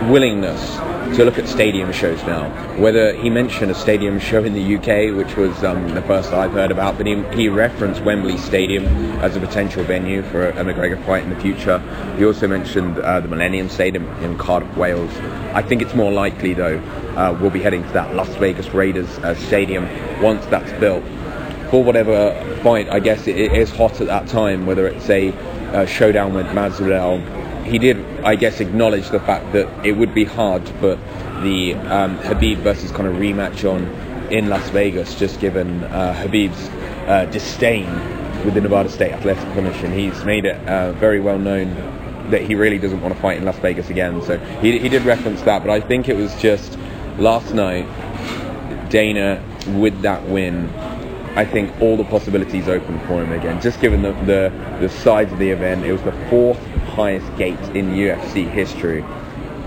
willingness 0.10 0.78
to 1.16 1.24
look 1.24 1.38
at 1.38 1.48
stadium 1.48 1.92
shows 1.94 2.22
now. 2.24 2.50
Whether 2.78 3.14
he 3.14 3.30
mentioned 3.30 3.72
a 3.72 3.76
stadium 3.76 4.20
show 4.20 4.44
in 4.44 4.54
the 4.54 4.76
UK, 4.76 5.16
which 5.16 5.36
was 5.38 5.64
um, 5.64 5.88
the 5.90 6.02
first 6.02 6.34
I've 6.34 6.52
heard 6.52 6.72
about, 6.72 6.98
but 6.98 7.06
he, 7.06 7.22
he, 7.34 7.48
referenced 7.48 8.02
Wembley 8.02 8.38
Stadium 8.38 8.86
as 9.22 9.36
a 9.36 9.40
potential 9.40 9.84
venue 9.84 10.24
for 10.24 10.50
a, 10.50 10.62
a 10.62 10.64
McGregor 10.66 11.04
fight 11.06 11.24
in 11.24 11.30
the 11.30 11.40
future. 11.40 11.80
He 12.18 12.26
also 12.26 12.48
mentioned 12.48 12.98
uh, 12.98 13.20
the 13.22 13.28
Millennium 13.28 13.70
Stadium 13.70 14.08
in 14.24 14.38
Cardiff, 14.38 14.76
Wales. 14.76 15.16
I 15.54 15.62
think 15.62 15.82
it's 15.82 15.94
more 15.94 16.12
likely, 16.12 16.54
though, 16.54 16.80
uh, 17.16 17.38
we'll 17.40 17.52
be 17.52 17.62
heading 17.62 17.84
to 17.84 17.94
that 17.94 18.16
Las 18.16 18.34
Vegas 18.36 18.70
Raiders 18.70 19.18
uh, 19.20 19.36
stadium 19.36 19.88
once 20.22 20.46
that's 20.48 20.72
built. 20.80 21.04
For 21.70 21.84
whatever 21.84 22.34
fight, 22.62 22.90
I 22.90 23.00
guess 23.00 23.28
it, 23.28 23.38
it 23.38 23.54
is 23.54 23.72
hot 23.72 24.02
at 24.02 24.08
that 24.08 24.28
time, 24.28 24.66
whether 24.66 24.88
it's 24.88 25.10
a, 25.10 25.30
a 25.74 25.88
showdown 25.88 26.34
with 26.34 26.48
Masvidal 26.48 27.35
he 27.66 27.80
did 27.80 27.98
I 28.26 28.36
guess, 28.36 28.60
acknowledge 28.60 29.10
the 29.10 29.20
fact 29.20 29.54
that 29.54 29.86
it 29.86 29.92
would 29.92 30.16
be 30.16 30.26
hard 30.26 30.66
to 30.66 30.74
put 30.74 31.00
the 31.44 31.76
um, 31.76 32.18
Khabib 32.20 32.58
versus 32.58 32.90
of 32.90 32.98
rematch 32.98 33.72
on 33.72 33.84
in 34.32 34.50
Las 34.50 34.68
Vegas, 34.70 35.14
just 35.20 35.40
given 35.40 35.84
uh, 35.84 36.20
Khabib's 36.24 36.68
uh, 37.08 37.26
disdain 37.26 37.86
with 38.44 38.56
the 38.56 38.62
Nevada 38.62 38.90
State 38.90 39.12
Athletic 39.12 39.44
Commission. 39.54 39.94
He's 39.94 40.26
made 40.26 40.46
it 40.46 40.56
uh, 40.68 40.94
very 40.94 41.20
well 41.20 41.38
known 41.38 41.76
that 42.32 42.42
he 42.42 42.56
really 42.56 42.80
doesn't 42.80 43.00
want 43.00 43.14
to 43.14 43.22
fight 43.22 43.38
in 43.38 43.46
Las 43.46 43.60
Vegas 43.60 43.92
again. 43.92 44.20
So 44.24 44.40
he, 44.40 44.80
he 44.80 44.90
did 44.90 45.04
reference 45.04 45.44
that, 45.44 45.64
but 45.64 45.70
I 45.70 45.80
think 45.80 46.10
it 46.10 46.16
was 46.16 46.36
just 46.42 46.80
last 47.20 47.54
night, 47.54 47.86
Dana, 48.90 49.44
with 49.78 50.02
that 50.02 50.28
win, 50.28 50.68
I 51.36 51.46
think 51.46 51.80
all 51.80 51.96
the 51.96 52.06
possibilities 52.06 52.68
open 52.68 53.00
for 53.02 53.24
him 53.24 53.32
again. 53.34 53.62
Just 53.62 53.80
given 53.82 54.02
the, 54.02 54.14
the, 54.14 54.78
the 54.80 54.90
size 54.90 55.32
of 55.32 55.38
the 55.38 55.52
event, 55.52 55.86
it 55.86 55.92
was 55.92 56.02
the 56.02 56.14
fourth 56.30 56.60
highest 56.96 57.36
gate 57.38 57.60
in 57.76 57.92
UFC 57.92 58.50
history. 58.50 59.04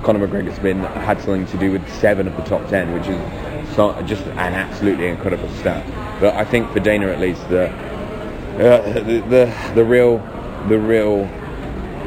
Conor 0.03 0.27
McGregor's 0.27 0.59
been 0.59 0.79
had 0.79 1.21
something 1.21 1.47
to 1.47 1.59
do 1.59 1.71
with 1.71 1.87
seven 2.01 2.27
of 2.27 2.37
the 2.37 2.43
top 2.43 2.67
ten, 2.69 2.93
which 2.95 3.07
is 3.07 4.09
just 4.09 4.23
an 4.23 4.55
absolutely 4.55 5.09
incredible 5.09 5.49
stat. 5.57 5.85
But 6.21 6.35
I 6.35 6.45
think 6.45 6.73
for 6.73 6.81
Dana 6.81 7.09
at 7.09 7.21
least, 7.21 7.47
the 7.49 7.69
uh, 7.69 8.93
the, 8.93 9.21
the, 9.29 9.73
the 9.75 9.85
real 9.85 10.19
the 10.69 10.79
real 10.79 11.27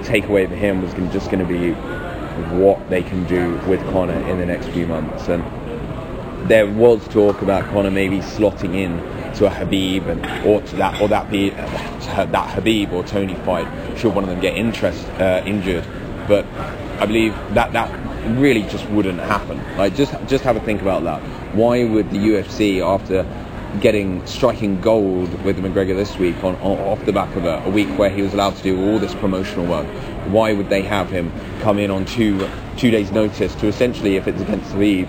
takeaway 0.04 0.50
for 0.50 0.56
him 0.56 0.82
was 0.82 0.94
just 1.14 1.30
going 1.30 1.40
to 1.40 1.46
be 1.46 1.74
what 2.56 2.90
they 2.90 3.04
can 3.04 3.26
do 3.28 3.56
with 3.68 3.80
Conor 3.92 4.20
in 4.28 4.40
the 4.40 4.46
next 4.46 4.68
few 4.70 4.88
months. 4.88 5.28
And 5.28 5.44
there 6.50 6.68
was 6.68 7.08
talk 7.10 7.42
about 7.42 7.70
Conor 7.70 7.92
maybe 7.92 8.18
slotting 8.20 8.76
in 8.76 8.98
to 9.36 9.46
a 9.46 9.50
Habib 9.50 10.08
and 10.08 10.46
or 10.46 10.62
to 10.62 10.76
that 10.78 11.02
or 11.02 11.08
that 11.08 11.30
be 11.30 11.52
uh, 11.52 12.26
that 12.26 12.56
Khabib 12.56 12.92
or 12.92 13.04
Tony 13.04 13.36
fight 13.36 13.68
should 13.98 14.14
one 14.14 14.24
of 14.24 14.30
them 14.30 14.40
get 14.40 14.56
interest 14.56 15.08
uh, 15.20 15.44
injured. 15.46 15.86
But 16.28 16.46
I 17.00 17.06
believe 17.06 17.34
that 17.54 17.74
that 17.74 17.90
really 18.38 18.64
just 18.64 18.88
wouldn't 18.90 19.20
happen. 19.20 19.60
Like 19.78 19.96
just 19.96 20.14
just 20.28 20.44
have 20.44 20.56
a 20.56 20.62
think 20.62 20.82
about 20.82 21.04
that. 21.04 21.22
Why 21.56 21.84
would 21.84 22.10
the 22.12 22.18
UFC 22.18 22.82
after 22.82 23.26
getting 23.80 24.26
striking 24.26 24.82
gold 24.82 25.32
with 25.44 25.58
McGregor 25.58 25.96
this 25.96 26.18
week 26.18 26.44
on, 26.44 26.56
on 26.58 26.78
off 26.80 27.06
the 27.06 27.14
back 27.14 27.34
of 27.38 27.46
a, 27.46 27.64
a, 27.66 27.70
week 27.70 27.88
where 27.98 28.10
he 28.10 28.22
was 28.22 28.34
allowed 28.34 28.56
to 28.58 28.64
do 28.64 28.86
all 28.86 29.00
this 29.00 29.16
promotional 29.16 29.66
work. 29.66 29.88
Why 30.28 30.52
would 30.52 30.70
they 30.70 30.82
have 30.82 31.10
him 31.10 31.32
come 31.62 31.80
in 31.80 31.90
on 31.90 32.06
two 32.06 32.50
two 32.78 32.92
days' 32.92 33.12
notice 33.12 33.56
to 33.56 33.68
essentially, 33.68 34.18
if 34.18 34.28
it's 34.28 34.42
against 34.42 34.72
Khabib, 34.72 35.08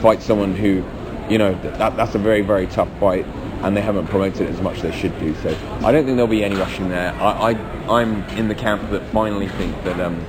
fight 0.00 0.22
someone 0.22 0.54
who, 0.54 0.84
you 1.28 1.38
know, 1.38 1.54
that, 1.62 1.96
that's 1.96 2.14
a 2.14 2.18
very 2.18 2.42
very 2.42 2.66
tough 2.66 2.88
fight, 2.98 3.24
and 3.62 3.76
they 3.76 3.80
haven't 3.80 4.06
promoted 4.06 4.42
it 4.42 4.50
as 4.50 4.60
much 4.60 4.76
as 4.76 4.82
they 4.82 4.92
should 4.92 5.18
do. 5.18 5.34
So 5.36 5.50
I 5.82 5.92
don't 5.92 6.04
think 6.04 6.16
there'll 6.16 6.26
be 6.26 6.44
any 6.44 6.56
rushing 6.56 6.88
there. 6.88 7.12
I, 7.14 7.52
I 7.88 8.02
am 8.02 8.22
in 8.36 8.48
the 8.48 8.54
camp 8.54 8.90
that 8.90 9.02
finally 9.10 9.48
think 9.48 9.82
that. 9.84 10.00
Um, 10.00 10.24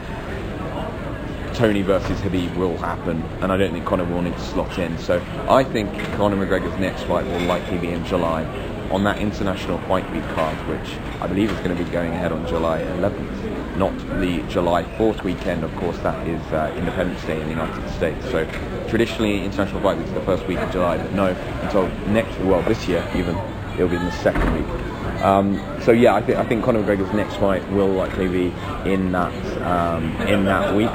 Tony 1.53 1.81
versus 1.81 2.19
Khabib 2.21 2.55
will 2.55 2.77
happen, 2.77 3.21
and 3.41 3.51
I 3.51 3.57
don't 3.57 3.73
think 3.73 3.85
Conor 3.85 4.05
will 4.05 4.21
need 4.21 4.33
to 4.33 4.39
slot 4.39 4.79
in. 4.79 4.97
So 4.97 5.21
I 5.49 5.63
think 5.63 5.91
Conor 6.13 6.37
McGregor's 6.37 6.79
next 6.79 7.03
fight 7.03 7.25
will 7.25 7.41
likely 7.41 7.77
be 7.77 7.89
in 7.89 8.05
July 8.05 8.45
on 8.89 9.03
that 9.03 9.19
international 9.19 9.77
fight 9.79 10.09
week 10.11 10.23
card, 10.35 10.57
which 10.67 10.97
I 11.21 11.27
believe 11.27 11.51
is 11.51 11.57
going 11.59 11.75
to 11.75 11.83
be 11.83 11.89
going 11.91 12.13
ahead 12.13 12.31
on 12.31 12.47
July 12.47 12.81
11th, 12.81 13.60
not 13.77 13.95
the 14.19 14.43
July 14.49 14.83
4th 14.83 15.23
weekend. 15.23 15.63
Of 15.63 15.75
course, 15.75 15.97
that 15.99 16.27
is 16.27 16.41
uh, 16.51 16.73
Independence 16.77 17.23
Day 17.25 17.39
in 17.39 17.43
the 17.43 17.49
United 17.49 17.89
States. 17.91 18.23
So 18.29 18.45
traditionally, 18.89 19.43
international 19.43 19.81
fight 19.81 19.97
week 19.97 20.07
is 20.07 20.13
the 20.13 20.21
first 20.21 20.45
week 20.47 20.59
of 20.59 20.71
July, 20.71 20.97
but 20.97 21.11
no, 21.13 21.27
until 21.61 21.87
next, 22.11 22.37
well, 22.39 22.61
this 22.63 22.87
year 22.87 23.07
even, 23.15 23.35
it'll 23.75 23.87
be 23.87 23.95
in 23.95 24.05
the 24.05 24.11
second 24.11 24.53
week. 24.53 24.91
Um, 25.23 25.61
so 25.81 25.91
yeah, 25.91 26.15
I 26.15 26.21
think 26.21 26.37
I 26.39 26.45
think 26.45 26.63
Conor 26.63 26.83
McGregor's 26.83 27.13
next 27.13 27.35
fight 27.35 27.67
will 27.71 27.89
likely 27.89 28.27
be 28.27 28.53
in 28.89 29.11
that 29.11 29.33
um, 29.61 30.15
in 30.27 30.45
that 30.45 30.75
week, 30.75 30.89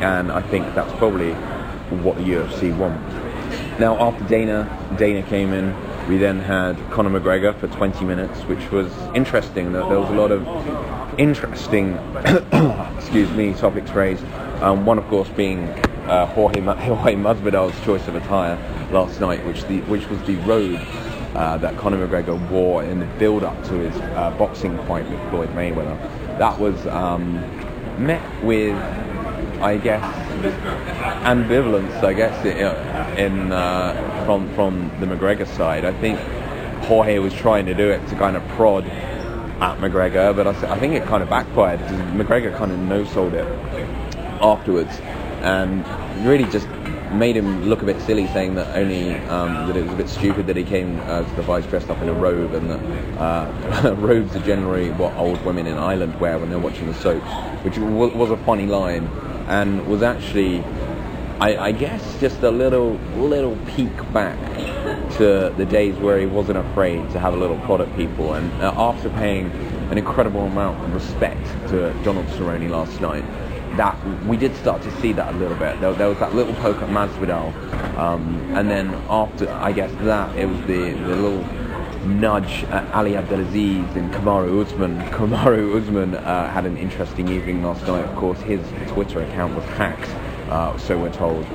and 0.00 0.30
I 0.30 0.40
think 0.40 0.72
that's 0.74 0.92
probably 0.98 1.32
what 2.02 2.16
the 2.16 2.22
UFC 2.22 2.76
want. 2.76 3.00
Now 3.80 3.96
after 3.98 4.24
Dana 4.28 4.68
Dana 4.96 5.22
came 5.24 5.52
in, 5.52 5.74
we 6.08 6.16
then 6.16 6.38
had 6.38 6.78
Conor 6.90 7.18
McGregor 7.18 7.58
for 7.58 7.66
20 7.66 8.04
minutes, 8.04 8.40
which 8.42 8.70
was 8.70 8.92
interesting. 9.14 9.72
That 9.72 9.88
there 9.88 9.98
was 9.98 10.10
a 10.10 10.14
lot 10.14 10.30
of 10.30 10.46
interesting, 11.18 11.94
excuse 12.96 13.30
me, 13.32 13.54
topics 13.54 13.90
raised. 13.90 14.24
Um, 14.62 14.86
one, 14.86 14.98
of 14.98 15.06
course, 15.08 15.28
being 15.30 15.68
uh, 16.08 16.26
Jorge, 16.26 16.60
Jorge 16.60 17.14
Masvidal's 17.14 17.78
choice 17.84 18.06
of 18.08 18.14
attire 18.14 18.56
last 18.92 19.20
night, 19.20 19.44
which 19.46 19.64
the 19.64 19.80
which 19.82 20.08
was 20.08 20.22
the 20.22 20.36
robe 20.36 20.80
uh, 21.34 21.56
that 21.58 21.76
Conor 21.76 22.06
McGregor 22.06 22.50
wore 22.50 22.82
in 22.84 23.00
the 23.00 23.06
build-up 23.18 23.62
to 23.64 23.74
his 23.74 23.96
uh, 23.96 24.34
boxing 24.38 24.76
fight 24.86 25.08
with 25.08 25.20
Floyd 25.30 25.48
Mayweather. 25.50 25.98
That 26.38 26.58
was 26.58 26.86
um, 26.86 27.34
met 28.04 28.44
with, 28.44 28.74
I 29.60 29.78
guess, 29.78 30.02
ambivalence. 31.24 32.02
I 32.02 32.12
guess 32.12 32.44
in 33.18 33.52
uh, 33.52 34.24
from 34.26 34.52
from 34.54 34.90
the 35.00 35.06
McGregor 35.06 35.46
side. 35.46 35.84
I 35.84 35.92
think 36.00 36.18
Jorge 36.84 37.18
was 37.18 37.32
trying 37.32 37.66
to 37.66 37.74
do 37.74 37.90
it 37.90 38.06
to 38.08 38.16
kind 38.16 38.36
of 38.36 38.46
prod 38.48 38.84
at 39.62 39.78
McGregor, 39.78 40.34
but 40.34 40.48
I, 40.48 40.72
I 40.72 40.78
think 40.80 40.94
it 40.94 41.04
kind 41.04 41.22
of 41.22 41.30
backfired 41.30 41.78
because 41.78 42.00
McGregor 42.12 42.56
kind 42.56 42.72
of 42.72 42.78
no-sold 42.80 43.32
it 43.32 43.46
afterwards 44.42 44.98
and 45.42 45.86
really 46.26 46.50
just 46.50 46.66
made 47.12 47.36
him 47.36 47.66
look 47.66 47.82
a 47.82 47.84
bit 47.84 48.00
silly, 48.00 48.26
saying 48.28 48.56
that 48.56 48.76
only 48.76 49.14
um, 49.28 49.68
that 49.68 49.76
it 49.76 49.84
was 49.84 49.92
a 49.92 49.96
bit 49.96 50.08
stupid 50.08 50.46
that 50.48 50.56
he 50.56 50.64
came 50.64 50.96
to 50.96 51.32
the 51.36 51.44
fight 51.44 51.68
dressed 51.68 51.90
up 51.90 52.00
in 52.02 52.08
a 52.08 52.12
robe, 52.12 52.54
and 52.54 52.70
that 52.70 52.80
uh, 53.20 53.94
robes 53.98 54.34
are 54.34 54.40
generally 54.40 54.90
what 54.90 55.14
old 55.14 55.44
women 55.44 55.66
in 55.66 55.78
Ireland 55.78 56.18
wear 56.20 56.38
when 56.38 56.50
they're 56.50 56.58
watching 56.58 56.86
the 56.86 56.94
soaps, 56.94 57.30
which 57.64 57.78
was, 57.78 58.12
was 58.14 58.30
a 58.30 58.36
funny 58.38 58.66
line, 58.66 59.06
and 59.46 59.86
was 59.86 60.02
actually, 60.02 60.60
I, 61.38 61.56
I, 61.66 61.72
guess, 61.72 62.18
just 62.18 62.42
a 62.42 62.50
little 62.50 62.94
little 63.16 63.56
peek 63.76 63.94
back 64.12 64.38
to 65.18 65.52
the 65.56 65.64
days 65.64 65.96
where 65.96 66.18
he 66.18 66.26
wasn't 66.26 66.58
afraid 66.58 67.10
to 67.10 67.18
have 67.18 67.34
a 67.34 67.36
little 67.36 67.58
prod 67.60 67.80
at 67.80 67.96
people, 67.96 68.34
and 68.34 68.50
uh, 68.62 68.72
after 68.76 69.08
paying 69.10 69.50
an 69.90 69.98
incredible 69.98 70.46
amount 70.46 70.82
of 70.84 70.94
respect 70.94 71.44
to 71.68 71.92
Donald 72.02 72.26
Cerrone 72.28 72.70
last 72.70 73.00
night 73.00 73.24
that 73.76 73.96
we 74.26 74.36
did 74.36 74.54
start 74.56 74.82
to 74.82 75.00
see 75.00 75.12
that 75.12 75.34
a 75.34 75.38
little 75.38 75.56
bit. 75.56 75.80
There, 75.80 75.92
there 75.94 76.08
was 76.08 76.18
that 76.18 76.34
little 76.34 76.54
poke 76.54 76.76
at 76.82 76.88
Masvidal, 76.90 77.54
um, 77.96 78.38
and 78.54 78.70
then 78.70 78.88
after 79.08 79.50
I 79.50 79.72
guess 79.72 79.90
that 80.02 80.36
it 80.36 80.46
was 80.46 80.60
the 80.62 80.92
the 80.92 81.16
little 81.16 81.44
nudge 82.06 82.64
at 82.64 82.92
Ali 82.94 83.16
Abdelaziz 83.16 83.96
and 83.96 84.12
Kamaru 84.12 84.64
Usman. 84.64 84.98
Kamaru 85.10 85.80
Usman 85.80 86.14
uh, 86.16 86.50
had 86.50 86.66
an 86.66 86.76
interesting 86.76 87.28
evening 87.28 87.62
last 87.62 87.86
night. 87.86 88.04
Of 88.04 88.16
course, 88.16 88.40
his 88.40 88.60
Twitter 88.88 89.22
account 89.22 89.54
was 89.54 89.64
hacked, 89.64 90.08
uh, 90.50 90.76
so 90.78 90.98
we're 90.98 91.12
told. 91.12 91.46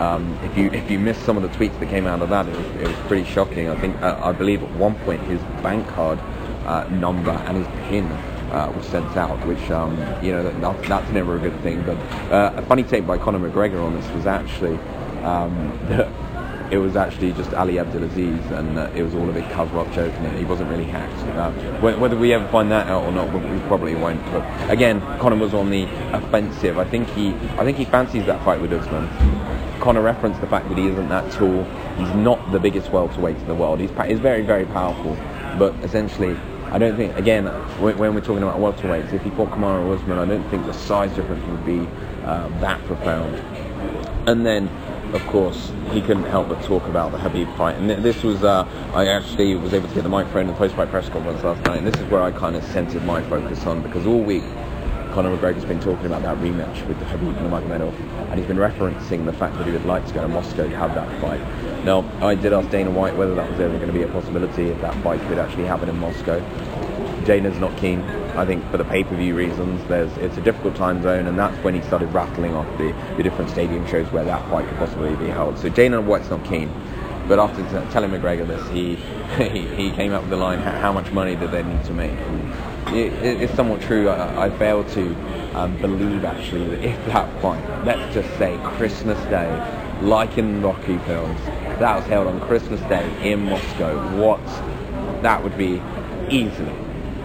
Um, 0.00 0.38
if 0.42 0.56
you 0.56 0.70
if 0.70 0.90
you 0.90 0.98
missed 0.98 1.22
some 1.24 1.36
of 1.36 1.42
the 1.42 1.50
tweets 1.50 1.78
that 1.78 1.90
came 1.90 2.06
out 2.06 2.22
of 2.22 2.30
that, 2.30 2.48
it 2.48 2.56
was, 2.56 2.66
it 2.76 2.88
was 2.88 2.96
pretty 3.06 3.30
shocking. 3.30 3.68
I 3.68 3.78
think 3.78 4.00
uh, 4.00 4.18
I 4.22 4.32
believe 4.32 4.62
at 4.62 4.70
one 4.76 4.94
point 5.00 5.20
his 5.22 5.40
bank 5.62 5.86
card 5.88 6.18
uh, 6.64 6.88
number 6.88 7.30
and 7.30 7.58
his 7.58 7.66
PIN 7.88 8.06
uh, 8.06 8.72
was 8.74 8.86
sent 8.86 9.14
out, 9.16 9.46
which 9.46 9.70
um, 9.70 9.98
you 10.24 10.32
know 10.32 10.42
that, 10.42 10.82
that's 10.84 11.12
never 11.12 11.36
a 11.36 11.38
good 11.38 11.58
thing. 11.60 11.82
But 11.82 11.98
uh, 12.32 12.54
a 12.56 12.62
funny 12.62 12.82
take 12.82 13.06
by 13.06 13.18
Conor 13.18 13.50
McGregor 13.50 13.84
on 13.84 13.94
this 13.94 14.10
was 14.12 14.24
actually 14.26 14.78
um, 15.22 15.70
it 16.70 16.78
was 16.78 16.96
actually 16.96 17.32
just 17.32 17.52
Ali 17.54 17.78
Abdelaziz, 17.78 18.44
and 18.52 18.78
uh, 18.78 18.90
it 18.94 19.02
was 19.02 19.14
all 19.14 19.28
a 19.28 19.32
big 19.32 19.48
cover-up 19.50 19.92
joke, 19.92 20.14
and 20.14 20.38
he 20.38 20.44
wasn't 20.44 20.70
really 20.70 20.84
hacked. 20.84 21.20
Uh, 21.36 21.50
whether 21.80 22.16
we 22.16 22.32
ever 22.32 22.46
find 22.48 22.70
that 22.70 22.86
out 22.86 23.04
or 23.04 23.12
not, 23.12 23.32
we 23.32 23.58
probably 23.66 23.94
won't. 23.94 24.24
But 24.26 24.70
again, 24.70 25.00
Conor 25.18 25.36
was 25.36 25.52
on 25.52 25.70
the 25.70 25.84
offensive. 26.14 26.78
I 26.78 26.84
think 26.84 27.08
he, 27.08 27.30
I 27.58 27.64
think 27.64 27.76
he 27.76 27.84
fancies 27.84 28.24
that 28.26 28.44
fight 28.44 28.60
with 28.60 28.72
Usman. 28.72 29.08
Conor 29.80 30.02
referenced 30.02 30.40
the 30.40 30.46
fact 30.46 30.68
that 30.68 30.78
he 30.78 30.86
isn't 30.88 31.08
that 31.08 31.32
tall. 31.32 31.64
He's 31.96 32.14
not 32.14 32.52
the 32.52 32.60
biggest 32.60 32.90
welterweight 32.92 33.36
in 33.36 33.46
the 33.46 33.54
world. 33.54 33.80
He's, 33.80 33.90
he's 34.06 34.20
very, 34.20 34.42
very 34.42 34.66
powerful, 34.66 35.16
but 35.58 35.74
essentially 35.82 36.36
I 36.66 36.78
don't 36.78 36.96
think, 36.96 37.16
again, 37.16 37.46
when 37.80 38.14
we're 38.14 38.20
talking 38.20 38.44
about 38.44 38.60
welterweights, 38.60 39.12
if 39.12 39.22
he 39.22 39.30
fought 39.30 39.50
Kamaru 39.50 39.92
Usman, 39.92 40.18
I 40.18 40.24
don't 40.24 40.48
think 40.50 40.66
the 40.66 40.72
size 40.72 41.12
difference 41.16 41.44
would 41.46 41.66
be 41.66 41.80
uh, 42.24 42.46
that 42.60 42.80
profound. 42.84 43.34
And 44.28 44.46
then, 44.46 44.68
of 45.12 45.26
course, 45.26 45.72
he 45.90 46.00
couldn't 46.00 46.26
help 46.26 46.48
but 46.48 46.62
talk 46.62 46.84
about 46.84 47.10
the 47.10 47.18
Habib 47.18 47.48
fight. 47.56 47.74
And 47.74 47.90
this 47.90 48.22
was, 48.22 48.44
uh, 48.44 48.68
I 48.94 49.08
actually 49.08 49.56
was 49.56 49.74
able 49.74 49.88
to 49.88 49.94
get 49.94 50.04
the 50.04 50.08
microphone 50.08 50.42
in 50.42 50.46
the 50.48 50.54
post-fight 50.54 50.90
press 50.90 51.08
conference 51.08 51.42
last 51.42 51.64
night, 51.64 51.78
and 51.78 51.86
this 51.88 52.00
is 52.00 52.08
where 52.08 52.22
I 52.22 52.30
kind 52.30 52.54
of 52.54 52.62
centered 52.62 53.04
my 53.04 53.20
focus 53.22 53.66
on, 53.66 53.82
because 53.82 54.06
all 54.06 54.20
week 54.20 54.44
Conor 55.10 55.36
McGregor's 55.36 55.64
been 55.64 55.80
talking 55.80 56.06
about 56.06 56.22
that 56.22 56.36
rematch 56.38 56.86
with 56.86 57.00
the 57.00 57.04
Khabib 57.06 57.34
Nurmagomedov, 57.34 58.19
and 58.30 58.38
he's 58.38 58.46
been 58.46 58.56
referencing 58.56 59.24
the 59.24 59.32
fact 59.32 59.58
that 59.58 59.66
he 59.66 59.72
would 59.72 59.84
like 59.84 60.06
to 60.06 60.14
go 60.14 60.22
to 60.22 60.28
Moscow 60.28 60.68
to 60.68 60.76
have 60.76 60.94
that 60.94 61.20
fight. 61.20 61.40
Now, 61.84 62.08
I 62.24 62.36
did 62.36 62.52
ask 62.52 62.70
Dana 62.70 62.90
White 62.90 63.16
whether 63.16 63.34
that 63.34 63.50
was 63.50 63.58
ever 63.58 63.74
going 63.76 63.88
to 63.88 63.92
be 63.92 64.02
a 64.02 64.08
possibility 64.08 64.68
if 64.68 64.80
that 64.82 64.94
fight 65.02 65.20
could 65.28 65.38
actually 65.38 65.64
happen 65.64 65.88
in 65.88 65.98
Moscow. 65.98 66.38
Dana's 67.24 67.58
not 67.58 67.76
keen. 67.76 68.00
I 68.36 68.46
think 68.46 68.64
for 68.70 68.76
the 68.76 68.84
pay-per-view 68.84 69.34
reasons, 69.34 69.86
there's 69.88 70.16
it's 70.18 70.36
a 70.36 70.40
difficult 70.40 70.76
time 70.76 71.02
zone, 71.02 71.26
and 71.26 71.38
that's 71.38 71.56
when 71.64 71.74
he 71.74 71.82
started 71.82 72.12
rattling 72.14 72.54
off 72.54 72.66
the, 72.78 72.94
the 73.16 73.22
different 73.22 73.50
stadium 73.50 73.86
shows 73.86 74.10
where 74.12 74.24
that 74.24 74.48
fight 74.48 74.68
could 74.68 74.78
possibly 74.78 75.14
be 75.16 75.26
held. 75.26 75.58
So 75.58 75.68
Dana 75.68 76.00
White's 76.00 76.30
not 76.30 76.44
keen. 76.44 76.70
But 77.30 77.38
after 77.38 77.62
telling 77.92 78.10
McGregor 78.10 78.44
this, 78.44 78.68
he, 78.70 78.96
he 79.38 79.60
he 79.76 79.90
came 79.92 80.12
up 80.12 80.22
with 80.22 80.30
the 80.30 80.36
line, 80.36 80.58
"How 80.58 80.92
much 80.92 81.12
money 81.12 81.36
did 81.36 81.52
they 81.52 81.62
need 81.62 81.84
to 81.84 81.92
make?" 81.92 82.10
It, 82.88 83.12
it, 83.22 83.42
it's 83.42 83.54
somewhat 83.54 83.80
true. 83.82 84.08
I, 84.08 84.46
I 84.46 84.58
fail 84.58 84.82
to 84.82 85.14
um, 85.54 85.76
believe 85.80 86.24
actually 86.24 86.66
that 86.70 86.82
if 86.82 87.06
that 87.06 87.40
fight, 87.40 87.62
let's 87.84 88.12
just 88.12 88.28
say 88.36 88.58
Christmas 88.64 89.16
Day, 89.26 89.48
like 90.02 90.38
in 90.38 90.60
Rocky 90.60 90.98
films, 91.06 91.40
that 91.78 91.94
was 91.94 92.04
held 92.06 92.26
on 92.26 92.40
Christmas 92.40 92.80
Day 92.88 93.08
in 93.22 93.44
Moscow, 93.44 93.94
what 94.20 94.44
that 95.22 95.40
would 95.40 95.56
be 95.56 95.80
easily, 96.30 96.74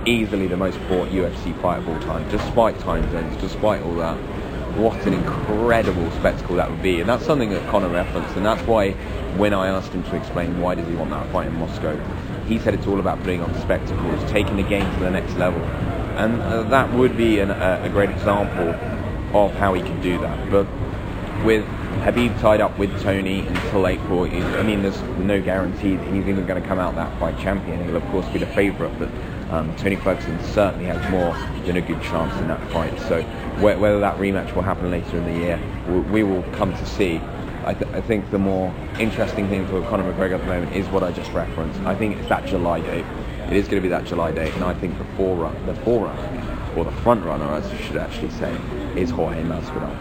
easily 0.06 0.46
the 0.46 0.56
most 0.56 0.78
bought 0.88 1.10
UFC 1.10 1.60
fight 1.64 1.80
of 1.80 1.90
all 1.90 2.00
time, 2.02 2.30
despite 2.30 2.78
time 2.82 3.12
zones, 3.12 3.36
despite 3.42 3.82
all 3.82 3.96
that. 3.96 4.35
What 4.76 5.06
an 5.06 5.14
incredible 5.14 6.10
spectacle 6.12 6.58
that 6.58 6.70
would 6.70 6.82
be, 6.82 7.00
and 7.00 7.10
that's 7.10 7.26
something 7.26 7.50
that 7.52 7.70
Conor 7.70 7.90
referenced, 7.90 8.36
and 8.36 8.46
that's 8.46 8.66
why 8.68 8.92
when 9.38 9.54
I 9.54 9.68
asked 9.68 9.94
him 9.94 10.04
to 10.04 10.16
explain 10.16 10.60
why 10.60 10.76
does 10.76 10.88
he 10.88 10.96
want 10.96 11.12
that 11.12 11.32
fight 11.32 11.48
in 11.48 11.56
Moscow, 11.56 11.96
he 12.46 12.60
said 12.60 12.74
it's 12.74 12.86
all 12.86 13.00
about 13.00 13.20
putting 13.20 13.42
on 13.42 13.54
spectacles, 13.62 14.32
taking 14.32 14.58
the 14.58 14.64
game 14.64 14.92
to 14.96 15.00
the 15.00 15.12
next 15.12 15.34
level, 15.36 15.62
and 16.18 16.42
uh, 16.42 16.64
that 16.64 16.94
would 16.94 17.16
be 17.16 17.40
an, 17.40 17.52
uh, 17.52 17.82
a 17.84 17.90
great 17.90 18.10
example 18.10 18.70
of 19.38 19.54
how 19.56 19.74
he 19.74 19.82
can 19.82 20.02
do 20.02 20.18
that. 20.20 20.52
But 20.52 20.68
with 21.46 21.66
Habib 22.04 22.38
tied 22.40 22.62
up 22.62 22.78
with 22.78 23.02
Tony 23.02 23.40
until 23.48 23.88
April. 23.88 24.24
I 24.24 24.64
mean, 24.64 24.82
there's 24.82 25.02
no 25.20 25.42
guarantee 25.42 25.96
that 25.96 26.06
he's 26.08 26.28
even 26.28 26.46
going 26.46 26.62
to 26.62 26.68
come 26.68 26.80
out 26.80 26.96
that 26.96 27.18
fight 27.20 27.38
champion. 27.40 27.84
He'll 27.86 27.96
of 27.96 28.06
course 28.10 28.28
be 28.30 28.40
the 28.40 28.46
favourite, 28.48 28.98
but 29.00 29.10
um, 29.56 29.74
Tony 29.78 29.96
Ferguson 29.96 30.38
certainly 30.44 30.86
has 30.86 31.10
more 31.10 31.34
than 31.66 31.78
a 31.78 31.82
good 31.82 32.02
chance 32.02 32.36
in 32.42 32.48
that 32.50 32.62
fight. 32.72 33.00
So 33.02 33.22
wh- 33.60 33.80
whether 33.80 34.00
that 34.00 34.18
rematch 34.18 34.54
will 34.54 34.64
happen 34.64 34.92
later 34.92 35.18
in 35.18 35.24
the 35.26 35.34
year, 35.34 35.60
we, 35.88 36.00
we 36.00 36.24
will 36.24 36.44
come 36.54 36.74
to 36.74 36.86
see. 36.86 37.22
I, 37.64 37.74
th- 37.74 37.92
I, 37.94 38.02
think 38.02 38.30
the 38.32 38.38
more 38.38 38.74
interesting 39.00 39.48
thing 39.48 39.66
for 39.68 39.82
Conor 39.84 40.12
McGregor 40.12 40.36
at 40.36 40.42
the 40.42 40.48
moment 40.48 40.76
is 40.76 40.86
what 40.90 41.04
I 41.04 41.12
just 41.12 41.32
referenced. 41.32 41.80
I 41.82 41.96
think 41.96 42.18
it's 42.18 42.30
that 42.30 42.46
July 42.46 42.82
date. 42.82 43.06
It 43.48 43.54
is 43.54 43.68
going 43.68 43.82
to 43.82 43.82
be 43.82 43.90
that 43.90 44.06
July 44.06 44.32
date, 44.32 44.54
and 44.56 44.64
I 44.64 44.74
think 44.74 44.98
the 44.98 45.06
forerunner, 45.16 45.66
the 45.66 45.76
forerunner, 45.82 46.74
or 46.76 46.84
the 46.84 46.92
front 46.92 47.24
runner, 47.24 47.46
as 47.54 47.72
you 47.72 47.78
should 47.80 47.98
actually 47.98 48.32
say, 48.32 48.52
is 48.96 49.10
Jorge 49.10 49.42
Masvidal. 49.44 49.96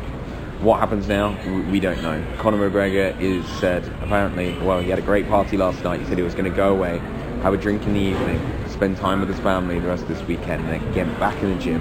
What 0.61 0.80
happens 0.80 1.08
now? 1.08 1.38
We 1.70 1.78
don't 1.78 2.02
know. 2.02 2.25
Conor 2.38 2.70
McGregor 2.70 3.18
is 3.20 3.46
said 3.61 3.84
apparently. 4.02 4.56
Well, 4.58 4.80
he 4.80 4.90
had 4.90 4.99
a 4.99 5.02
great 5.02 5.28
party 5.28 5.56
last 5.56 5.84
night. 5.84 6.00
He 6.00 6.06
said 6.06 6.16
he 6.16 6.25
was 6.25 6.34
going 6.34 6.50
to 6.50 6.56
go 6.56 6.73
away, 6.73 6.99
have 7.42 7.54
a 7.54 7.58
drink 7.58 7.82
in 7.87 7.94
the 7.94 8.00
evening, 8.00 8.40
spend 8.75 8.97
time 8.99 9.21
with 9.21 9.28
his 9.28 9.40
family 9.40 9.78
the 9.81 9.88
rest 9.88 10.02
of 10.02 10.09
this 10.09 10.23
weekend, 10.23 10.64
and 10.64 10.83
then 10.83 10.93
get 10.93 11.19
back 11.19 11.43
in 11.43 11.57
the 11.57 11.62
gym 11.62 11.81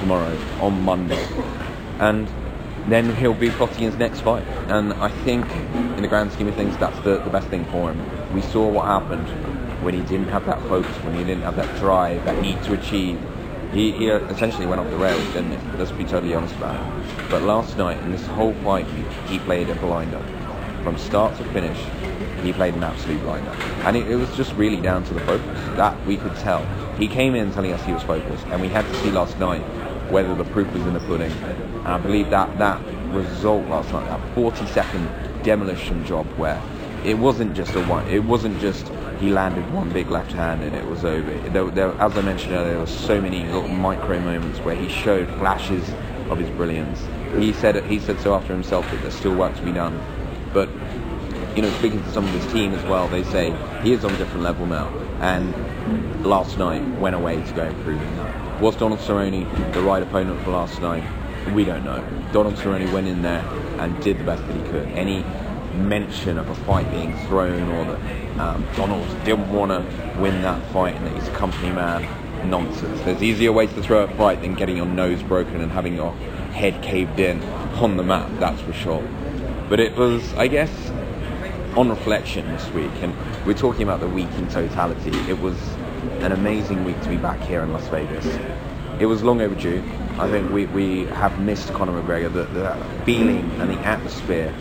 tomorrow 0.00 0.36
on 0.60 0.82
Monday, 0.82 1.24
and 2.00 2.28
then 2.88 3.14
he'll 3.16 3.34
be 3.34 3.50
plotting 3.50 3.84
his 3.84 3.96
next 3.96 4.20
fight. 4.20 4.46
And 4.68 4.92
I 4.94 5.08
think, 5.24 5.48
in 5.96 6.02
the 6.02 6.08
grand 6.08 6.32
scheme 6.32 6.48
of 6.48 6.54
things, 6.54 6.76
that's 6.78 6.98
the, 7.00 7.18
the 7.18 7.30
best 7.30 7.48
thing 7.48 7.64
for 7.66 7.92
him. 7.92 8.34
We 8.34 8.42
saw 8.42 8.68
what 8.68 8.86
happened 8.86 9.28
when 9.84 9.94
he 9.94 10.00
didn't 10.02 10.28
have 10.28 10.44
that 10.46 10.60
focus, 10.62 10.94
when 11.04 11.14
he 11.14 11.24
didn't 11.24 11.42
have 11.42 11.56
that 11.56 11.78
drive, 11.78 12.24
that 12.24 12.40
need 12.42 12.62
to 12.64 12.74
achieve 12.74 13.20
he, 13.74 13.90
he 13.90 14.06
essentially 14.06 14.66
went 14.66 14.80
off 14.80 14.88
the 14.88 14.96
rails, 14.96 15.26
didn't 15.32 15.50
he? 15.50 15.76
Let's 15.76 15.90
be 15.90 16.04
totally 16.04 16.32
honest 16.32 16.54
about 16.54 16.76
it. 16.76 17.28
But 17.28 17.42
last 17.42 17.76
night, 17.76 17.98
in 18.04 18.12
this 18.12 18.24
whole 18.28 18.54
fight, 18.62 18.86
he 19.26 19.40
played 19.40 19.68
a 19.68 19.74
blinder. 19.74 20.22
From 20.84 20.96
start 20.96 21.36
to 21.38 21.44
finish, 21.46 21.78
he 22.44 22.52
played 22.52 22.74
an 22.74 22.84
absolute 22.84 23.22
blinder. 23.22 23.50
And 23.84 23.96
it, 23.96 24.10
it 24.10 24.16
was 24.16 24.34
just 24.36 24.52
really 24.54 24.80
down 24.80 25.04
to 25.04 25.14
the 25.14 25.20
focus. 25.20 25.46
That 25.76 26.06
we 26.06 26.16
could 26.16 26.34
tell. 26.36 26.64
He 26.96 27.08
came 27.08 27.34
in 27.34 27.52
telling 27.52 27.72
us 27.72 27.82
he 27.84 27.92
was 27.92 28.02
focused, 28.02 28.46
and 28.46 28.60
we 28.60 28.68
had 28.68 28.84
to 28.84 28.94
see 29.02 29.10
last 29.10 29.38
night 29.38 29.62
whether 30.10 30.34
the 30.34 30.44
proof 30.44 30.72
was 30.72 30.82
in 30.82 30.94
the 30.94 31.00
pudding. 31.00 31.32
And 31.32 31.88
I 31.88 31.98
believe 31.98 32.30
that 32.30 32.58
that 32.58 32.80
result 33.12 33.66
last 33.68 33.92
night, 33.92 34.06
that 34.06 34.34
40 34.34 34.66
second 34.66 35.08
demolition 35.42 36.04
job 36.04 36.26
where 36.36 36.60
it 37.04 37.18
wasn't 37.18 37.54
just 37.54 37.74
a 37.74 37.84
one, 37.84 38.06
it 38.08 38.24
wasn't 38.24 38.60
just 38.60 38.90
he 39.20 39.30
landed 39.30 39.72
one 39.72 39.90
big 39.90 40.10
left 40.10 40.32
hand 40.32 40.62
and 40.62 40.74
it 40.74 40.84
was 40.86 41.04
over. 41.04 41.32
There, 41.50 41.70
there, 41.70 41.92
as 42.00 42.16
I 42.16 42.20
mentioned 42.22 42.52
earlier, 42.52 42.70
there 42.70 42.80
were 42.80 42.86
so 42.86 43.20
many 43.20 43.44
little 43.44 43.68
micro 43.68 44.20
moments 44.20 44.58
where 44.60 44.74
he 44.74 44.88
showed 44.88 45.28
flashes 45.38 45.88
of 46.30 46.38
his 46.38 46.50
brilliance. 46.50 47.00
He 47.38 47.52
said 47.52 47.82
he 47.84 47.98
said 47.98 48.20
so 48.20 48.34
after 48.34 48.52
himself 48.52 48.90
that 48.90 49.02
there's 49.02 49.14
still 49.14 49.34
work 49.34 49.54
to 49.56 49.62
be 49.62 49.72
done, 49.72 50.00
you 51.56 51.62
know, 51.62 51.70
speaking 51.78 52.02
to 52.02 52.12
some 52.12 52.24
of 52.24 52.30
his 52.30 52.52
team 52.52 52.72
as 52.74 52.84
well, 52.84 53.08
they 53.08 53.22
say 53.24 53.50
he 53.82 53.92
is 53.92 54.04
on 54.04 54.12
a 54.12 54.18
different 54.18 54.42
level 54.42 54.66
now. 54.66 54.88
And 55.20 56.24
last 56.24 56.58
night 56.58 56.86
went 56.98 57.14
away 57.14 57.42
to 57.42 57.52
go 57.52 57.64
improving 57.64 58.16
that. 58.16 58.60
Was 58.60 58.76
Donald 58.76 59.00
Cerrone 59.00 59.72
the 59.72 59.82
right 59.82 60.02
opponent 60.02 60.42
for 60.42 60.50
last 60.50 60.80
night? 60.80 61.04
We 61.52 61.64
don't 61.64 61.84
know. 61.84 62.04
Donald 62.32 62.54
Cerrone 62.56 62.92
went 62.92 63.06
in 63.06 63.22
there 63.22 63.44
and 63.78 64.00
did 64.02 64.18
the 64.18 64.24
best 64.24 64.46
that 64.46 64.56
he 64.56 64.62
could. 64.70 64.88
Any 64.88 65.24
mention 65.74 66.38
of 66.38 66.48
a 66.48 66.54
fight 66.54 66.90
being 66.90 67.16
thrown 67.26 67.68
or 67.68 67.84
that 67.84 68.38
um, 68.38 68.66
Donald 68.76 69.06
didn't 69.24 69.52
want 69.52 69.70
to 69.70 70.20
win 70.20 70.42
that 70.42 70.64
fight 70.72 70.94
and 70.94 71.06
that 71.06 71.14
he's 71.14 71.28
a 71.28 71.32
company 71.32 71.70
man. 71.70 72.06
Nonsense. 72.48 73.00
There's 73.02 73.22
easier 73.22 73.52
ways 73.52 73.72
to 73.72 73.82
throw 73.82 74.02
a 74.04 74.08
fight 74.16 74.42
than 74.42 74.54
getting 74.54 74.76
your 74.76 74.84
nose 74.84 75.22
broken 75.22 75.62
and 75.62 75.72
having 75.72 75.94
your 75.94 76.12
head 76.52 76.82
caved 76.82 77.18
in 77.18 77.42
on 77.80 77.96
the 77.96 78.02
mat, 78.02 78.38
that's 78.38 78.60
for 78.60 78.74
sure. 78.74 79.02
But 79.68 79.80
it 79.80 79.96
was, 79.96 80.32
I 80.34 80.48
guess, 80.48 80.70
on 81.76 81.88
reflection 81.90 82.46
this 82.48 82.68
week, 82.70 82.92
and 83.02 83.14
we're 83.44 83.54
talking 83.54 83.82
about 83.82 84.00
the 84.00 84.08
week 84.08 84.30
in 84.38 84.48
totality, 84.48 85.10
it 85.28 85.38
was 85.40 85.56
an 86.20 86.32
amazing 86.32 86.84
week 86.84 87.00
to 87.02 87.08
be 87.08 87.16
back 87.16 87.40
here 87.40 87.62
in 87.62 87.72
Las 87.72 87.86
Vegas. 87.88 88.26
It 89.00 89.06
was 89.06 89.24
long 89.24 89.40
overdue. 89.40 89.82
I 90.18 90.30
think 90.30 90.52
we, 90.52 90.66
we 90.66 91.06
have 91.06 91.40
missed 91.40 91.72
Conor 91.72 92.00
McGregor, 92.00 92.32
the, 92.32 92.44
the 92.44 92.76
feeling 93.04 93.50
and 93.60 93.70
the 93.70 93.78
atmosphere 93.80 94.54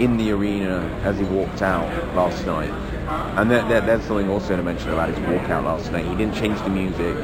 in 0.00 0.16
the 0.16 0.32
arena 0.32 0.80
as 1.04 1.16
he 1.18 1.24
walked 1.24 1.62
out 1.62 1.86
last 2.16 2.44
night. 2.44 2.70
And 3.38 3.48
there, 3.50 3.66
there, 3.68 3.80
there's 3.80 4.04
something 4.04 4.28
also 4.28 4.56
to 4.56 4.62
mention 4.62 4.90
about 4.90 5.10
his 5.10 5.18
walkout 5.18 5.64
last 5.64 5.92
night. 5.92 6.06
He 6.06 6.16
didn't 6.16 6.34
change 6.34 6.60
the 6.62 6.70
music. 6.70 7.16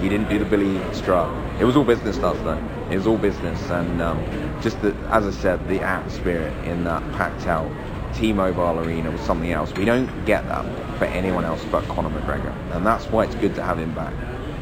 He 0.00 0.08
didn't 0.08 0.28
do 0.28 0.40
the 0.40 0.44
Billy 0.44 0.80
strut. 0.92 1.30
It 1.60 1.64
was 1.64 1.76
all 1.76 1.84
business 1.84 2.18
last 2.18 2.40
night. 2.42 2.62
It 2.90 2.96
was 2.96 3.06
all 3.06 3.16
business, 3.16 3.70
and 3.70 4.02
um, 4.02 4.18
just 4.60 4.82
the, 4.82 4.92
as 5.10 5.24
I 5.24 5.30
said, 5.30 5.68
the 5.68 5.80
atmosphere 5.80 6.48
in 6.64 6.84
that 6.84 7.00
packed 7.12 7.46
out 7.46 7.70
T-Mobile 8.14 8.80
Arena 8.80 9.10
was 9.10 9.20
something 9.20 9.52
else. 9.52 9.72
We 9.74 9.84
don't 9.84 10.24
get 10.24 10.46
that 10.48 10.64
for 10.98 11.04
anyone 11.06 11.44
else 11.44 11.64
but 11.70 11.86
Conor 11.88 12.10
McGregor, 12.10 12.54
and 12.74 12.86
that's 12.86 13.06
why 13.06 13.24
it's 13.24 13.34
good 13.36 13.54
to 13.56 13.62
have 13.62 13.78
him 13.78 13.94
back. 13.94 14.12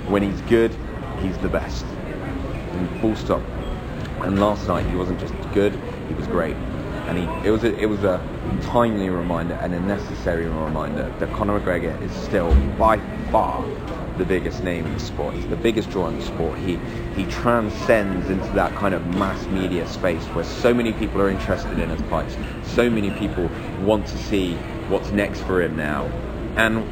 When 0.09 0.23
he's 0.23 0.41
good, 0.43 0.75
he's 1.21 1.37
the 1.39 1.49
best. 1.49 1.85
And 1.85 3.01
full 3.01 3.17
stop. 3.17 3.43
And 4.23 4.41
last 4.41 4.69
night 4.69 4.87
he 4.87 4.97
wasn't 4.97 5.21
just 5.21 5.35
good; 5.53 5.79
he 6.09 6.15
was 6.15 6.27
great 6.27 6.57
and 7.11 7.19
he, 7.19 7.49
it 7.49 7.51
was 7.51 7.65
a, 7.65 7.77
it 7.77 7.87
was 7.87 8.05
a 8.05 8.23
timely 8.63 9.11
reminder 9.11 9.55
and 9.55 9.75
a 9.75 9.81
necessary 9.81 10.47
reminder 10.47 11.13
that 11.19 11.33
Conor 11.33 11.61
McGregor 11.61 12.01
is 12.03 12.13
still 12.13 12.55
by 12.79 12.99
far 13.33 13.65
the 14.21 14.27
biggest 14.27 14.63
name 14.63 14.87
in 14.87 14.93
the 14.93 15.01
sport. 15.01 15.35
The 15.49 15.57
biggest 15.57 15.91
draw 15.91 16.07
in 16.09 16.19
the 16.19 16.25
sport. 16.25 16.59
He 16.59 16.79
he 17.17 17.25
transcends 17.31 18.31
into 18.31 18.47
that 18.53 18.73
kind 18.75 18.95
of 18.95 19.05
mass 19.17 19.45
media 19.47 19.89
space 19.89 20.23
where 20.27 20.45
so 20.45 20.73
many 20.73 20.93
people 20.93 21.21
are 21.21 21.31
interested 21.31 21.79
in 21.79 21.89
his 21.89 22.01
fights. 22.03 22.37
So 22.63 22.89
many 22.89 23.11
people 23.11 23.51
want 23.81 24.07
to 24.07 24.19
see 24.19 24.55
what's 24.89 25.11
next 25.11 25.41
for 25.41 25.63
him 25.63 25.77
now, 25.77 26.05
and 26.57 26.85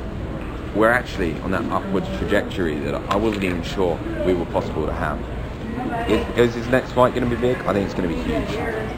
we're 0.74 0.90
actually 0.90 1.38
on 1.40 1.50
that 1.52 1.64
upward 1.70 2.04
trajectory 2.18 2.78
that 2.80 2.94
I 2.94 3.16
wasn't 3.16 3.44
even 3.44 3.62
sure 3.62 3.98
we 4.24 4.32
were 4.32 4.46
possible 4.46 4.86
to 4.86 4.92
have. 4.92 5.18
Is, 6.10 6.38
is 6.38 6.54
his 6.54 6.68
next 6.68 6.92
fight 6.92 7.14
going 7.14 7.28
to 7.28 7.36
be 7.36 7.40
big? 7.40 7.58
I 7.58 7.72
think 7.72 7.86
it's 7.86 7.94
going 7.94 8.08
to 8.08 8.14
be 8.14 8.22
huge 8.22 8.88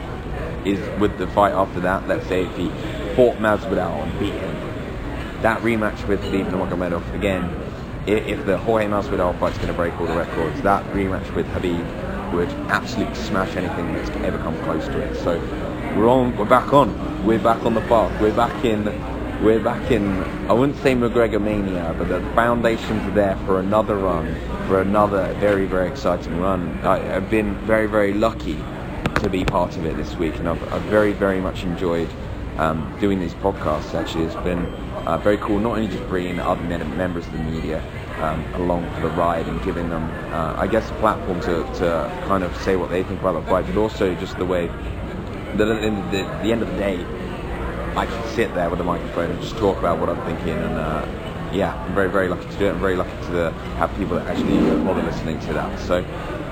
is 0.65 0.79
with 0.99 1.17
the 1.17 1.27
fight 1.27 1.53
after 1.53 1.79
that, 1.79 2.07
let's 2.07 2.27
say 2.27 2.45
if 2.45 2.55
he 2.55 2.69
fought 3.15 3.35
Masvidal 3.37 4.03
and 4.03 4.19
beat 4.19 4.33
him, 4.33 5.41
that 5.41 5.59
rematch 5.61 6.07
with 6.07 6.21
Khabib 6.21 6.51
Nurmagomedov, 6.51 7.15
again, 7.15 7.49
if 8.07 8.45
the 8.45 8.57
Jorge 8.57 8.87
Masvidal 8.87 9.37
fight's 9.39 9.57
going 9.57 9.69
to 9.69 9.73
break 9.73 9.99
all 9.99 10.07
the 10.07 10.15
records, 10.15 10.61
that 10.61 10.83
rematch 10.93 11.33
with 11.35 11.47
Habib 11.47 11.85
would 12.33 12.49
absolutely 12.69 13.15
smash 13.15 13.55
anything 13.55 13.93
that's 13.93 14.09
ever 14.25 14.37
come 14.39 14.57
close 14.63 14.85
to 14.87 14.99
it. 14.99 15.15
So 15.17 15.39
we're 15.97 16.09
on, 16.09 16.35
we're 16.37 16.45
back 16.45 16.73
on, 16.73 17.25
we're 17.25 17.39
back 17.39 17.63
on 17.65 17.73
the 17.73 17.81
path, 17.81 18.19
we're 18.21 18.35
back 18.35 18.63
in, 18.65 18.85
we're 19.43 19.59
back 19.59 19.91
in. 19.91 20.23
I 20.49 20.53
wouldn't 20.53 20.77
say 20.79 20.95
McGregor 20.95 21.41
mania, 21.41 21.93
but 21.97 22.07
the 22.07 22.21
foundations 22.33 23.07
are 23.07 23.11
there 23.11 23.35
for 23.45 23.59
another 23.59 23.97
run, 23.97 24.35
for 24.67 24.81
another 24.81 25.33
very 25.35 25.65
very 25.65 25.89
exciting 25.89 26.39
run. 26.39 26.79
I, 26.83 27.17
I've 27.17 27.29
been 27.29 27.55
very 27.65 27.87
very 27.87 28.13
lucky 28.13 28.63
to 29.21 29.29
be 29.29 29.45
part 29.45 29.77
of 29.77 29.85
it 29.85 29.95
this 29.97 30.15
week, 30.15 30.35
and 30.37 30.49
I've, 30.49 30.73
I've 30.73 30.81
very, 30.83 31.13
very 31.13 31.39
much 31.39 31.63
enjoyed 31.63 32.09
um, 32.57 32.95
doing 32.99 33.19
these 33.19 33.33
podcasts. 33.35 33.93
Actually, 33.93 34.25
it's 34.25 34.35
been 34.37 34.65
uh, 35.05 35.17
very 35.17 35.37
cool. 35.37 35.59
Not 35.59 35.77
only 35.77 35.87
just 35.87 36.07
bringing 36.07 36.39
other 36.39 36.61
members 36.61 37.25
of 37.25 37.33
the 37.33 37.39
media 37.39 37.83
um, 38.19 38.45
along 38.55 38.91
for 38.93 39.01
the 39.01 39.09
ride 39.09 39.47
and 39.47 39.61
giving 39.63 39.89
them, 39.89 40.03
uh, 40.33 40.55
I 40.57 40.67
guess, 40.67 40.89
a 40.89 40.93
platform 40.95 41.39
to, 41.41 41.63
to 41.79 42.23
kind 42.27 42.43
of 42.43 42.55
say 42.57 42.75
what 42.75 42.89
they 42.89 43.03
think 43.03 43.19
about 43.19 43.43
the 43.43 43.49
fight, 43.49 43.65
but 43.65 43.77
also 43.77 44.13
just 44.15 44.37
the 44.37 44.45
way 44.45 44.67
that 44.67 45.67
at 45.67 45.81
the, 45.81 46.17
the, 46.17 46.23
the 46.43 46.51
end 46.51 46.61
of 46.61 46.69
the 46.69 46.77
day, 46.77 47.03
I 47.95 48.05
can 48.05 48.35
sit 48.35 48.53
there 48.53 48.69
with 48.69 48.79
a 48.79 48.83
microphone 48.83 49.31
and 49.31 49.41
just 49.41 49.57
talk 49.57 49.77
about 49.77 49.99
what 49.99 50.09
I'm 50.09 50.21
thinking 50.25 50.57
and. 50.57 50.77
Uh, 50.77 51.21
yeah, 51.53 51.73
I'm 51.73 51.93
very, 51.93 52.09
very 52.09 52.29
lucky 52.29 52.49
to 52.49 52.57
do 52.57 52.65
it. 52.67 52.71
I'm 52.71 52.79
very 52.79 52.95
lucky 52.95 53.11
to 53.27 53.51
have 53.77 53.93
people 53.97 54.15
that 54.15 54.27
actually 54.27 54.57
bother 54.83 55.03
listening 55.03 55.39
to 55.41 55.53
that. 55.53 55.79
So, 55.79 56.03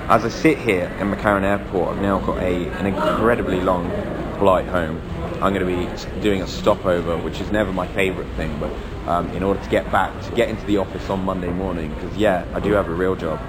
as 0.08 0.24
I 0.24 0.28
sit 0.28 0.58
here 0.58 0.94
in 1.00 1.10
McCarran 1.10 1.42
Airport, 1.42 1.96
I've 1.96 2.02
now 2.02 2.18
got 2.18 2.38
a, 2.38 2.68
an 2.68 2.86
incredibly 2.86 3.60
long 3.60 3.90
flight 4.38 4.66
home. 4.66 5.00
I'm 5.42 5.54
going 5.54 5.66
to 5.66 6.14
be 6.14 6.20
doing 6.20 6.42
a 6.42 6.46
stopover, 6.46 7.16
which 7.16 7.40
is 7.40 7.50
never 7.50 7.72
my 7.72 7.86
favourite 7.88 8.30
thing, 8.36 8.58
but 8.58 8.70
um, 9.08 9.26
in 9.30 9.42
order 9.42 9.62
to 9.62 9.70
get 9.70 9.90
back, 9.90 10.22
to 10.24 10.30
get 10.32 10.50
into 10.50 10.66
the 10.66 10.76
office 10.76 11.08
on 11.08 11.24
Monday 11.24 11.48
morning, 11.50 11.94
because 11.94 12.14
yeah, 12.14 12.44
I 12.52 12.60
do 12.60 12.72
have 12.72 12.88
a 12.88 12.94
real 12.94 13.16
job. 13.16 13.40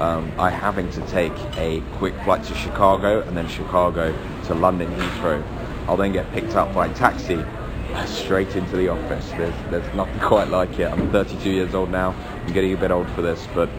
Um, 0.00 0.32
I 0.40 0.50
having 0.50 0.90
to 0.90 1.00
take 1.06 1.32
a 1.56 1.80
quick 1.98 2.14
flight 2.24 2.42
to 2.44 2.54
Chicago 2.54 3.20
and 3.22 3.36
then 3.36 3.46
Chicago 3.46 4.12
to 4.46 4.54
London 4.54 4.92
Heathrow. 4.92 5.42
I'll 5.86 5.96
then 5.96 6.12
get 6.12 6.30
picked 6.32 6.56
up 6.56 6.74
by 6.74 6.88
taxi 6.94 7.44
straight 8.06 8.56
into 8.56 8.76
the 8.76 8.88
office. 8.88 9.30
There's, 9.30 9.54
there's 9.70 9.94
nothing 9.94 10.18
quite 10.20 10.48
like 10.48 10.78
it. 10.80 10.90
I'm 10.90 11.12
32 11.12 11.48
years 11.48 11.74
old 11.74 11.90
now. 11.90 12.10
I'm 12.44 12.52
getting 12.52 12.74
a 12.74 12.76
bit 12.76 12.90
old 12.90 13.08
for 13.10 13.22
this, 13.22 13.46
but 13.54 13.70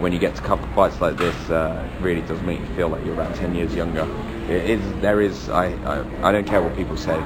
when 0.00 0.12
you 0.12 0.18
get 0.18 0.34
to 0.34 0.42
cover 0.42 0.66
fights 0.74 1.00
like 1.00 1.16
this, 1.18 1.50
uh, 1.50 1.86
really 2.00 2.22
does 2.22 2.40
make 2.42 2.58
you 2.58 2.66
feel 2.74 2.88
like 2.88 3.04
you're 3.04 3.14
about 3.14 3.34
10 3.36 3.54
years 3.54 3.74
younger. 3.74 4.08
It 4.48 4.70
is, 4.70 5.00
there 5.02 5.20
is, 5.20 5.50
I, 5.50 5.66
I, 5.84 6.28
I 6.28 6.32
don't 6.32 6.46
care 6.46 6.62
what 6.62 6.74
people 6.74 6.96
say. 6.96 7.22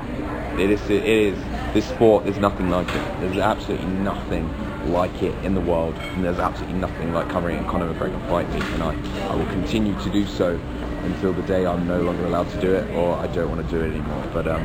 It 0.58 0.70
is, 0.70 0.82
it 0.90 1.04
is, 1.04 1.38
this 1.72 1.88
sport, 1.88 2.24
there's 2.24 2.38
nothing 2.38 2.70
like 2.70 2.88
it. 2.88 3.20
There's 3.20 3.38
absolutely 3.38 3.86
nothing 3.86 4.52
like 4.92 5.22
it 5.22 5.34
in 5.44 5.54
the 5.54 5.60
world, 5.60 5.94
and 5.94 6.24
there's 6.24 6.40
absolutely 6.40 6.78
nothing 6.78 7.12
like 7.14 7.28
covering 7.28 7.58
a 7.58 7.64
Conor 7.70 7.94
McGregor 7.94 8.28
fight 8.28 8.48
week, 8.52 8.64
and 8.64 8.82
I, 8.82 9.28
I 9.28 9.36
will 9.36 9.46
continue 9.46 9.98
to 10.00 10.10
do 10.10 10.26
so 10.26 10.60
until 11.04 11.32
the 11.32 11.42
day 11.42 11.66
I'm 11.66 11.86
no 11.86 12.02
longer 12.02 12.26
allowed 12.26 12.50
to 12.50 12.60
do 12.60 12.74
it, 12.74 12.90
or 12.94 13.14
I 13.16 13.28
don't 13.28 13.50
want 13.50 13.68
to 13.68 13.70
do 13.70 13.84
it 13.84 13.90
anymore. 13.90 14.30
But 14.32 14.48
um, 14.48 14.62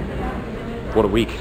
what 0.96 1.06
a 1.06 1.08
week! 1.08 1.32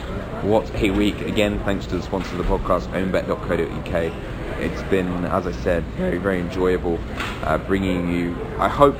What 0.43 0.71
a 0.75 0.91
week! 0.91 1.23
Again, 1.23 1.63
thanks 1.65 1.87
to 1.87 1.97
the 1.97 2.03
sponsor 2.03 2.37
of 2.37 2.39
the 2.39 2.45
podcast, 2.45 2.89
ownbet.co.uk. 2.93 4.38
It's 4.59 4.83
been, 4.85 5.25
as 5.27 5.47
I 5.47 5.53
said, 5.53 5.85
very, 5.97 6.19
very 6.19 6.41
enjoyable 6.41 6.99
uh, 7.43 7.59
bringing 7.59 8.13
you, 8.13 8.37
I 8.59 8.69
hope, 8.69 8.97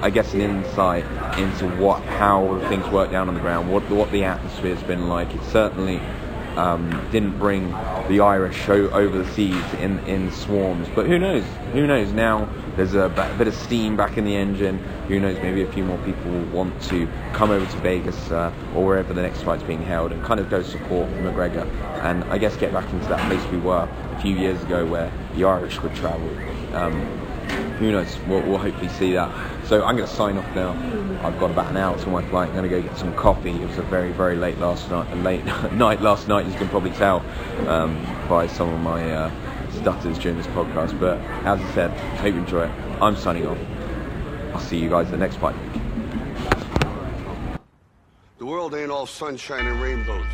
I 0.00 0.10
guess, 0.10 0.34
an 0.34 0.40
insight 0.40 1.04
into 1.38 1.68
what 1.76 2.02
how 2.02 2.58
things 2.68 2.86
work 2.88 3.10
down 3.10 3.28
on 3.28 3.34
the 3.34 3.40
ground, 3.40 3.72
what 3.72 3.88
what 3.90 4.10
the 4.10 4.24
atmosphere's 4.24 4.82
been 4.82 5.08
like. 5.08 5.34
It 5.34 5.42
certainly 5.44 6.00
um, 6.56 6.90
didn't 7.12 7.38
bring 7.38 7.70
the 8.08 8.20
Irish 8.20 8.68
over 8.68 9.18
the 9.18 9.30
seas 9.32 9.74
in, 9.74 9.98
in 10.00 10.30
swarms. 10.32 10.88
But 10.94 11.06
who 11.06 11.18
knows? 11.18 11.44
Who 11.72 11.86
knows? 11.86 12.12
Now 12.12 12.48
there's 12.78 12.94
a 12.94 13.08
bit 13.36 13.48
of 13.48 13.54
steam 13.54 13.96
back 13.96 14.18
in 14.18 14.24
the 14.24 14.36
engine. 14.36 14.78
Who 15.08 15.18
knows? 15.18 15.36
Maybe 15.42 15.62
a 15.62 15.72
few 15.72 15.84
more 15.84 15.98
people 15.98 16.30
will 16.30 16.44
want 16.44 16.80
to 16.84 17.08
come 17.32 17.50
over 17.50 17.66
to 17.66 17.76
Vegas 17.78 18.30
uh, 18.30 18.52
or 18.72 18.86
wherever 18.86 19.12
the 19.12 19.20
next 19.20 19.42
fight's 19.42 19.64
being 19.64 19.82
held 19.82 20.12
and 20.12 20.24
kind 20.24 20.38
of 20.38 20.48
go 20.48 20.62
support 20.62 21.08
McGregor 21.14 21.66
and 22.04 22.22
I 22.24 22.38
guess 22.38 22.56
get 22.56 22.72
back 22.72 22.88
into 22.92 23.08
that 23.08 23.28
place 23.28 23.44
we 23.50 23.58
were 23.58 23.88
a 24.12 24.20
few 24.22 24.36
years 24.36 24.62
ago 24.62 24.86
where 24.86 25.12
the 25.34 25.44
Irish 25.44 25.82
would 25.82 25.92
travel. 25.96 26.28
Um, 26.76 27.02
who 27.78 27.90
knows? 27.90 28.16
We'll, 28.28 28.42
we'll 28.42 28.58
hopefully 28.58 28.90
see 28.90 29.12
that. 29.14 29.32
So 29.66 29.84
I'm 29.84 29.96
going 29.96 30.08
to 30.08 30.14
sign 30.14 30.36
off 30.36 30.54
now. 30.54 30.70
I've 31.26 31.38
got 31.40 31.50
about 31.50 31.70
an 31.70 31.78
hour 31.78 31.98
to 31.98 32.08
my 32.08 32.24
flight. 32.28 32.48
I'm 32.50 32.54
going 32.54 32.70
to 32.70 32.80
go 32.80 32.80
get 32.80 32.96
some 32.96 33.12
coffee. 33.16 33.50
It 33.50 33.66
was 33.66 33.78
a 33.78 33.82
very, 33.82 34.12
very 34.12 34.36
late 34.36 34.58
last 34.58 34.88
night. 34.88 35.12
Late 35.16 35.44
night 35.72 36.00
last 36.00 36.28
night. 36.28 36.46
As 36.46 36.52
you 36.52 36.58
can 36.58 36.68
probably 36.68 36.92
tell 36.92 37.24
um, 37.66 38.00
by 38.28 38.46
some 38.46 38.68
of 38.72 38.80
my 38.80 39.12
uh, 39.12 39.30
stutters 39.78 40.18
during 40.18 40.36
this 40.36 40.46
podcast. 40.48 40.98
But 40.98 41.18
as 41.46 41.60
I 41.60 41.74
said, 41.74 41.90
hope 42.18 42.34
you 42.34 42.40
enjoy 42.40 42.64
it. 42.64 42.70
I'm 43.00 43.16
signing 43.16 43.46
off. 43.46 43.58
I'll 44.54 44.60
see 44.60 44.78
you 44.78 44.88
guys 44.88 45.10
the 45.10 45.16
next 45.16 45.36
fight. 45.36 45.56
The 48.38 48.46
world 48.46 48.74
ain't 48.74 48.90
all 48.90 49.06
sunshine 49.06 49.66
and 49.66 49.80
rainbows. 49.80 50.26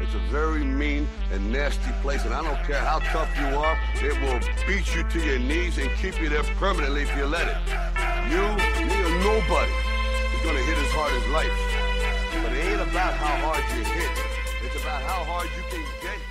It's 0.00 0.14
a 0.14 0.18
very 0.30 0.62
mean 0.64 1.08
and 1.32 1.52
nasty 1.52 1.90
place, 2.02 2.24
and 2.24 2.32
I 2.32 2.42
don't 2.42 2.62
care 2.64 2.78
how 2.78 3.00
tough 3.10 3.28
you 3.36 3.46
are, 3.46 3.76
it 3.96 4.14
will 4.22 4.38
beat 4.66 4.94
you 4.94 5.02
to 5.02 5.18
your 5.18 5.40
knees 5.40 5.76
and 5.78 5.90
keep 5.98 6.20
you 6.20 6.28
there 6.28 6.44
permanently 6.54 7.02
if 7.02 7.16
you 7.16 7.26
let 7.26 7.48
it. 7.48 7.56
You, 8.30 8.42
me, 8.86 8.94
or 8.94 9.18
nobody 9.26 9.72
is 9.72 10.44
gonna 10.44 10.62
hit 10.62 10.78
as 10.78 10.92
hard 10.92 11.12
as 11.12 11.26
life. 11.34 11.56
But 12.42 12.52
it 12.52 12.64
ain't 12.64 12.80
about 12.80 13.14
how 13.14 13.34
hard 13.42 13.64
you 13.74 13.84
hit. 13.84 14.28
It's 14.64 14.80
about 14.80 15.02
how 15.02 15.24
hard 15.24 15.48
you 15.56 15.62
can 15.68 15.84
get 16.00 16.27